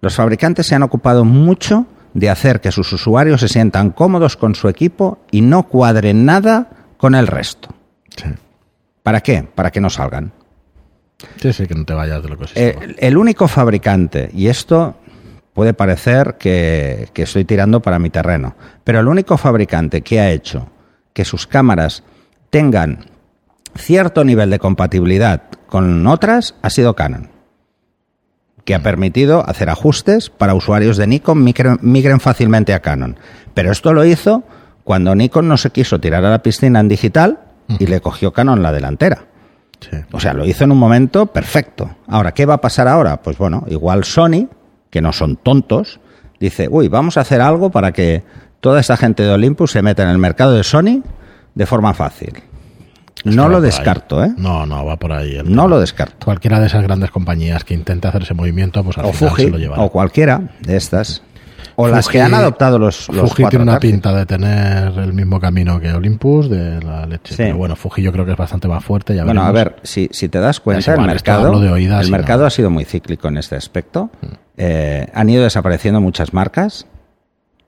los 0.00 0.14
fabricantes 0.14 0.66
se 0.66 0.74
han 0.74 0.82
ocupado 0.82 1.24
mucho 1.24 1.86
de 2.14 2.28
hacer 2.30 2.60
que 2.60 2.70
sus 2.70 2.92
usuarios 2.92 3.40
se 3.40 3.48
sientan 3.48 3.90
cómodos 3.90 4.36
con 4.36 4.54
su 4.54 4.68
equipo 4.68 5.18
y 5.30 5.40
no 5.40 5.64
cuadren 5.64 6.24
nada 6.24 6.68
con 6.98 7.14
el 7.14 7.26
resto. 7.26 7.68
Sí. 8.16 8.28
¿Para 9.02 9.20
qué? 9.20 9.42
Para 9.42 9.70
que 9.70 9.80
no 9.80 9.90
salgan. 9.90 10.32
Sí, 11.40 11.52
sí, 11.52 11.66
que 11.66 11.74
no 11.74 11.84
te 11.84 11.94
vayas 11.94 12.22
de 12.22 12.28
lo 12.28 12.36
que 12.38 12.46
Eh, 12.54 12.76
el 12.98 13.16
único 13.16 13.48
fabricante, 13.48 14.28
y 14.34 14.48
esto 14.48 14.96
puede 15.54 15.72
parecer 15.72 16.36
que, 16.38 17.08
que 17.12 17.22
estoy 17.22 17.44
tirando 17.44 17.80
para 17.80 17.98
mi 17.98 18.10
terreno, 18.10 18.54
pero 18.84 19.00
el 19.00 19.08
único 19.08 19.36
fabricante 19.38 20.02
que 20.02 20.20
ha 20.20 20.30
hecho 20.30 20.68
que 21.12 21.24
sus 21.24 21.46
cámaras 21.46 22.02
tengan 22.50 23.04
cierto 23.74 24.24
nivel 24.24 24.50
de 24.50 24.58
compatibilidad 24.58 25.42
con 25.66 26.06
otras 26.06 26.54
ha 26.62 26.70
sido 26.70 26.94
Canon, 26.94 27.30
que 28.64 28.74
ha 28.74 28.82
permitido 28.82 29.48
hacer 29.48 29.70
ajustes 29.70 30.30
para 30.30 30.54
usuarios 30.54 30.96
de 30.96 31.06
Nikon 31.06 31.42
migren, 31.42 31.78
migren 31.80 32.20
fácilmente 32.20 32.74
a 32.74 32.80
Canon. 32.80 33.16
Pero 33.54 33.72
esto 33.72 33.92
lo 33.92 34.04
hizo 34.04 34.44
cuando 34.84 35.14
Nikon 35.14 35.48
no 35.48 35.56
se 35.56 35.70
quiso 35.70 36.00
tirar 36.00 36.24
a 36.24 36.30
la 36.30 36.42
piscina 36.42 36.80
en 36.80 36.88
digital 36.88 37.40
y 37.78 37.86
le 37.86 38.00
cogió 38.00 38.32
Canon 38.32 38.62
la 38.62 38.72
delantera. 38.72 39.24
Sí. 39.80 39.96
O 40.12 40.20
sea, 40.20 40.32
lo 40.32 40.46
hizo 40.46 40.64
en 40.64 40.72
un 40.72 40.78
momento 40.78 41.26
perfecto. 41.26 41.96
Ahora, 42.06 42.32
¿qué 42.32 42.46
va 42.46 42.54
a 42.54 42.60
pasar 42.60 42.86
ahora? 42.86 43.22
Pues 43.22 43.38
bueno, 43.38 43.64
igual 43.68 44.04
Sony, 44.04 44.48
que 44.90 45.00
no 45.00 45.12
son 45.12 45.36
tontos, 45.36 46.00
dice, 46.38 46.68
uy, 46.70 46.88
vamos 46.88 47.16
a 47.16 47.22
hacer 47.22 47.40
algo 47.40 47.70
para 47.70 47.92
que 47.92 48.22
toda 48.60 48.80
esta 48.80 48.96
gente 48.96 49.22
de 49.22 49.30
Olympus 49.30 49.72
se 49.72 49.82
meta 49.82 50.02
en 50.02 50.10
el 50.10 50.18
mercado 50.18 50.52
de 50.52 50.62
Sony 50.62 51.02
de 51.54 51.66
forma 51.66 51.94
fácil. 51.94 52.42
No 53.24 53.48
lo 53.48 53.60
descarto, 53.60 54.24
¿eh? 54.24 54.32
No, 54.36 54.66
no, 54.66 54.84
va 54.84 54.96
por 54.96 55.12
ahí. 55.12 55.36
el 55.36 55.44
No 55.44 55.62
tema. 55.62 55.66
lo 55.68 55.80
descarto. 55.80 56.24
Cualquiera 56.24 56.58
de 56.60 56.66
esas 56.66 56.82
grandes 56.82 57.10
compañías 57.10 57.62
que 57.64 57.74
intente 57.74 58.08
hacer 58.08 58.22
ese 58.22 58.34
movimiento, 58.34 58.82
pues 58.82 58.98
al 58.98 59.04
O 59.06 59.12
final 59.12 59.30
Fuji, 59.30 59.44
se 59.44 59.50
lo 59.50 59.58
llevará. 59.58 59.82
o 59.82 59.90
cualquiera 59.90 60.40
de 60.60 60.76
estas. 60.76 61.22
O 61.76 61.88
las 61.88 62.06
Fuji- 62.08 62.12
que 62.12 62.20
han 62.20 62.34
adoptado 62.34 62.78
los, 62.78 63.08
los 63.08 63.30
Fuji 63.30 63.44
tiene 63.48 63.62
una 63.62 63.78
pinta 63.78 64.12
de 64.12 64.26
tener 64.26 64.98
el 64.98 65.12
mismo 65.14 65.40
camino 65.40 65.80
que 65.80 65.92
Olympus 65.92 66.50
de 66.50 66.82
la 66.82 67.06
leche. 67.06 67.30
Sí. 67.34 67.42
Pero 67.44 67.56
bueno, 67.56 67.76
Fuji 67.76 68.02
yo 68.02 68.12
creo 68.12 68.26
que 68.26 68.32
es 68.32 68.36
bastante 68.36 68.66
más 68.68 68.84
fuerte. 68.84 69.14
Ya 69.14 69.24
Bueno, 69.24 69.42
a 69.44 69.52
ver, 69.52 69.76
si, 69.82 70.08
si 70.12 70.28
te 70.28 70.38
das 70.40 70.58
cuenta, 70.60 70.90
el 70.92 70.96
igual, 70.98 71.06
mercado, 71.08 71.60
de 71.60 71.70
oídas 71.70 72.04
el 72.04 72.10
mercado 72.10 72.40
no. 72.40 72.44
Mm. 72.44 72.48
ha 72.48 72.50
sido 72.50 72.70
muy 72.70 72.84
cíclico 72.84 73.28
en 73.28 73.38
este 73.38 73.54
aspecto. 73.56 74.10
Eh, 74.56 75.06
han 75.14 75.30
ido 75.30 75.44
desapareciendo 75.44 76.00
muchas 76.00 76.34
marcas 76.34 76.86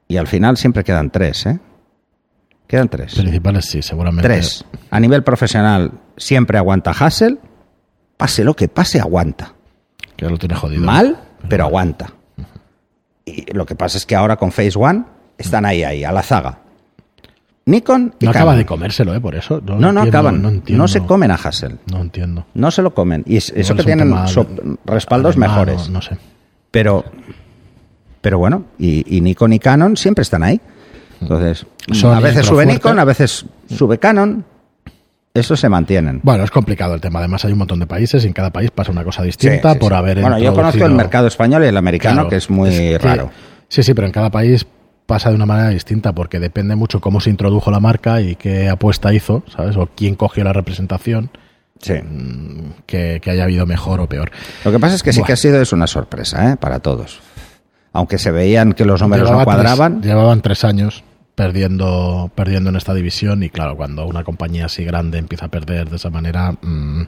y 0.09 0.17
al 0.17 0.27
final 0.27 0.57
siempre 0.57 0.85
quedan 0.85 1.11
tres, 1.11 1.47
¿eh? 1.47 1.59
Quedan 2.67 2.89
tres. 2.89 3.15
Principales 3.15 3.67
sí, 3.67 3.83
seguramente. 3.83 4.27
Tres. 4.29 4.65
A 4.91 4.99
nivel 5.01 5.23
profesional 5.23 5.93
siempre 6.17 6.59
aguanta 6.59 6.91
Hassel. 6.93 7.39
Pase 8.17 8.45
lo 8.45 8.55
que 8.55 8.69
pase, 8.69 9.01
aguanta. 9.01 9.53
Que 10.17 10.29
lo 10.29 10.39
tiene 10.39 10.55
jodido. 10.55 10.83
Mal, 10.83 11.19
pero 11.49 11.65
aguanta. 11.65 12.13
Y 13.25 13.53
lo 13.53 13.67
que 13.67 13.75
pasa 13.75 13.99
es 13.99 14.07
que 14.07 14.15
ahora 14.15 14.37
con 14.37 14.53
Phase 14.53 14.79
One 14.79 15.05
están 15.37 15.65
ahí, 15.67 15.83
ahí, 15.83 16.05
a 16.05 16.13
la 16.13 16.23
zaga. 16.23 16.59
Nikon 17.67 18.15
y 18.21 18.25
No 18.27 18.31
acaba 18.31 18.47
Canon. 18.53 18.59
de 18.59 18.67
comérselo, 18.67 19.15
¿eh? 19.15 19.21
Por 19.21 19.35
eso. 19.35 19.61
No, 19.65 19.75
No, 19.77 19.93
no 19.93 20.01
entiendo, 20.03 20.19
acaban. 20.19 20.63
No, 20.69 20.87
se 20.89 21.01
comen 21.01 21.31
a 21.31 21.35
Hassel. 21.35 21.79
No 21.91 22.01
entiendo. 22.01 22.47
No 22.55 22.71
se 22.71 22.83
lo 22.83 22.95
comen. 22.95 23.25
Y 23.27 23.37
es- 23.39 23.49
eso 23.57 23.73
Igual 23.73 23.77
que 23.79 23.85
tienen 23.85 24.29
so- 24.29 24.47
respaldos 24.85 25.37
mejores. 25.39 25.87
No, 25.89 25.95
no 25.95 26.03
sé. 26.03 26.19
Pero, 26.71 27.05
pero 28.21 28.39
bueno, 28.39 28.65
y, 28.79 29.17
y 29.17 29.21
Nikon 29.23 29.55
y 29.55 29.59
Canon 29.59 29.97
siempre 29.97 30.23
están 30.23 30.43
ahí. 30.43 30.61
Entonces, 31.21 31.67
Sony 31.93 32.13
a 32.15 32.21
veces 32.21 32.47
sube. 32.47 32.67
Nikon, 32.67 32.99
a 32.99 33.05
veces 33.05 33.45
sube 33.69 33.99
Canon. 33.99 34.45
Eso 35.33 35.57
se 35.57 35.69
mantienen. 35.69 36.21
Bueno, 36.23 36.45
es 36.45 36.51
complicado 36.53 36.95
el 36.95 37.01
tema. 37.01 37.19
Además, 37.19 37.45
hay 37.45 37.53
un 37.53 37.59
montón 37.59 37.81
de 37.81 37.87
países 37.89 38.23
y 38.25 38.29
en 38.29 38.33
cada 38.33 38.51
país 38.51 38.71
pasa 38.71 38.93
una 38.93 39.03
cosa 39.03 39.23
distinta 39.25 39.71
Sí, 39.71 39.75
sí, 39.75 39.81
por 39.81 39.91
sí. 39.93 39.97
haber. 39.99 40.21
Bueno, 40.21 40.39
yo 40.39 40.55
conozco 40.55 40.85
el 40.87 40.93
mercado 40.93 41.27
español 41.27 41.65
y 41.65 41.67
el 41.67 41.77
americano, 41.77 42.15
Claro, 42.15 42.29
que 42.29 42.37
es 42.37 42.49
muy 42.51 42.71
que- 42.71 42.99
raro. 42.99 43.31
Sí, 43.69 43.83
sí, 43.83 43.95
pero 43.95 44.07
en 44.07 44.13
cada 44.13 44.31
país 44.31 44.65
pasa 45.07 45.31
de 45.31 45.35
una 45.35 45.45
manera 45.47 45.71
distinta 45.71 46.13
porque 46.15 46.39
depende 46.39 46.77
mucho 46.77 47.01
cómo 47.01 47.21
se 47.21 47.31
introdujo 47.31 47.71
la 47.73 47.81
marca 47.81 48.21
y 48.21 48.37
qué 48.37 48.69
apuesta 48.69 49.13
hizo, 49.13 49.43
¿sabes? 49.55 49.77
O 49.77 49.89
quién 49.95 50.15
cogió 50.15 50.45
la 50.45 50.53
representación, 50.53 51.31
Sí. 51.81 51.95
que, 52.87 53.19
que 53.21 53.31
haya 53.31 53.43
habido 53.45 53.67
mejor 53.67 54.01
o 54.01 54.09
peor. 54.09 54.31
Lo 54.65 54.71
que 54.71 54.79
pasa 54.79 54.95
es 54.95 55.03
que 55.03 55.13
sí 55.13 55.23
que 55.25 55.33
ha 55.33 55.37
sido 55.37 55.61
es 55.61 55.73
una 55.73 55.87
sorpresa 55.89 56.53
¿eh? 56.53 56.57
para 56.57 56.79
todos. 56.79 57.19
Aunque 57.95 58.19
se 58.19 58.31
veían 58.31 58.75
que 58.75 58.85
los 58.85 59.01
números 59.01 59.27
Llevaba 59.29 59.41
no 59.43 59.45
cuadraban. 59.47 60.01
tres- 60.03 60.07
llevaban 60.13 60.43
tres 60.43 60.65
años 60.65 61.03
perdiendo, 61.35 62.31
perdiendo 62.35 62.71
en 62.71 62.77
esta 62.77 62.95
división 62.95 63.43
y 63.43 63.51
claro, 63.51 63.77
cuando 63.77 64.07
una 64.07 64.23
compañía 64.25 64.67
así 64.67 64.85
grande 64.85 65.19
empieza 65.19 65.47
a 65.47 65.49
perder 65.49 65.89
de 65.91 65.97
esa 65.97 66.11
manera, 66.11 66.53
mm, 66.53 67.03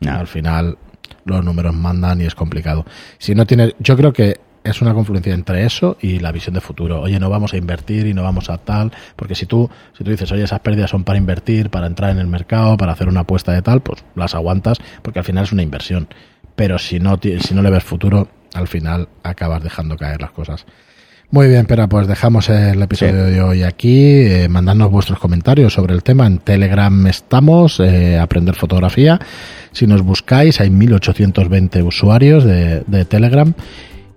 No. 0.00 0.12
al 0.12 0.26
final 0.26 0.76
los 1.24 1.44
números 1.44 1.74
mandan 1.74 2.20
y 2.20 2.24
es 2.24 2.34
complicado. 2.34 2.84
Si 3.18 3.34
no 3.34 3.46
tiene, 3.46 3.74
yo 3.78 3.96
creo 3.96 4.12
que 4.12 4.38
es 4.62 4.80
una 4.80 4.94
confluencia 4.94 5.34
entre 5.34 5.64
eso 5.66 5.96
y 6.00 6.18
la 6.20 6.32
visión 6.32 6.54
de 6.54 6.60
futuro. 6.60 7.02
Oye, 7.02 7.20
no 7.20 7.28
vamos 7.28 7.52
a 7.52 7.56
invertir 7.58 8.06
y 8.06 8.14
no 8.14 8.22
vamos 8.22 8.48
a 8.48 8.56
tal, 8.58 8.92
porque 9.16 9.34
si 9.34 9.44
tú, 9.46 9.68
si 9.96 10.02
tú 10.04 10.10
dices, 10.10 10.30
oye, 10.32 10.44
esas 10.44 10.60
pérdidas 10.60 10.90
son 10.90 11.04
para 11.04 11.18
invertir, 11.18 11.68
para 11.70 11.86
entrar 11.86 12.10
en 12.10 12.18
el 12.18 12.26
mercado, 12.26 12.76
para 12.76 12.92
hacer 12.92 13.08
una 13.08 13.20
apuesta 13.20 13.52
de 13.52 13.60
tal, 13.62 13.82
pues 13.82 14.02
las 14.14 14.34
aguantas, 14.34 14.78
porque 15.02 15.18
al 15.18 15.24
final 15.24 15.44
es 15.44 15.52
una 15.52 15.62
inversión. 15.62 16.08
Pero 16.56 16.78
si 16.78 16.98
no, 17.00 17.18
si 17.22 17.54
no 17.54 17.62
le 17.62 17.70
ves 17.70 17.84
futuro, 17.84 18.28
al 18.54 18.68
final 18.68 19.08
acabas 19.22 19.62
dejando 19.62 19.96
caer 19.96 20.20
las 20.20 20.30
cosas. 20.30 20.64
Muy 21.30 21.48
bien, 21.48 21.66
pero 21.66 21.88
pues 21.88 22.06
dejamos 22.06 22.48
el 22.48 22.80
episodio 22.80 23.24
de 23.24 23.42
hoy 23.42 23.62
aquí. 23.64 23.98
Eh, 23.98 24.48
mandadnos 24.48 24.90
vuestros 24.90 25.18
comentarios 25.18 25.72
sobre 25.72 25.92
el 25.92 26.02
tema. 26.02 26.26
En 26.26 26.38
Telegram 26.38 27.06
estamos, 27.06 27.80
eh, 27.80 28.18
Aprender 28.18 28.54
Fotografía. 28.54 29.18
Si 29.72 29.86
nos 29.86 30.02
buscáis, 30.02 30.60
hay 30.60 30.70
1820 30.70 31.82
usuarios 31.82 32.44
de, 32.44 32.84
de 32.86 33.04
Telegram 33.04 33.52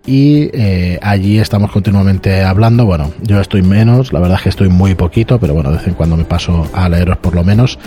y 0.08 0.50
eh, 0.54 1.00
allí 1.02 1.38
estamos 1.38 1.72
continuamente 1.72 2.44
hablando. 2.44 2.86
Bueno, 2.86 3.12
yo 3.22 3.42
estoy 3.42 3.62
menos, 3.62 4.14
la 4.14 4.20
verdad 4.20 4.38
es 4.38 4.44
que 4.44 4.50
estoy 4.50 4.70
muy 4.70 4.96
poquito, 4.96 5.40
pero 5.40 5.54
bueno, 5.54 5.70
de 5.72 5.78
vez 5.78 5.88
en 5.88 5.96
cuando 5.96 6.16
me 6.16 6.24
paso 6.24 6.70
a 6.74 6.88
leeros 6.88 7.18
por 7.18 7.36
lo 7.36 7.44
menos. 7.44 7.78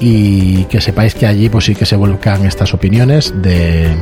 Y 0.00 0.64
que 0.64 0.80
sepáis 0.80 1.14
que 1.14 1.26
allí 1.26 1.48
pues 1.48 1.64
sí 1.64 1.74
que 1.74 1.84
se 1.84 1.96
volcan 1.96 2.46
estas 2.46 2.72
opiniones 2.72 3.34
de, 3.42 3.96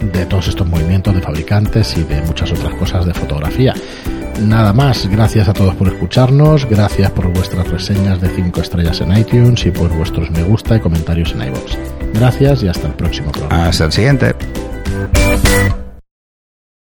de 0.00 0.26
todos 0.26 0.48
estos 0.48 0.66
movimientos 0.66 1.14
de 1.14 1.20
fabricantes 1.20 1.96
y 1.96 2.04
de 2.04 2.20
muchas 2.22 2.52
otras 2.52 2.74
cosas 2.74 3.06
de 3.06 3.14
fotografía. 3.14 3.74
Nada 4.42 4.72
más, 4.72 5.08
gracias 5.08 5.48
a 5.48 5.52
todos 5.52 5.74
por 5.74 5.88
escucharnos, 5.88 6.64
gracias 6.66 7.10
por 7.10 7.26
vuestras 7.32 7.68
reseñas 7.68 8.20
de 8.20 8.28
5 8.28 8.60
estrellas 8.60 9.00
en 9.00 9.16
iTunes 9.16 9.66
y 9.66 9.70
por 9.70 9.90
vuestros 9.90 10.30
me 10.30 10.42
gusta 10.42 10.76
y 10.76 10.80
comentarios 10.80 11.32
en 11.32 11.48
iVoox. 11.48 11.76
Gracias 12.14 12.62
y 12.62 12.68
hasta 12.68 12.86
el 12.86 12.94
próximo 12.94 13.32
programa. 13.32 13.66
Hasta 13.66 13.86
el 13.86 13.92
siguiente. 13.92 14.34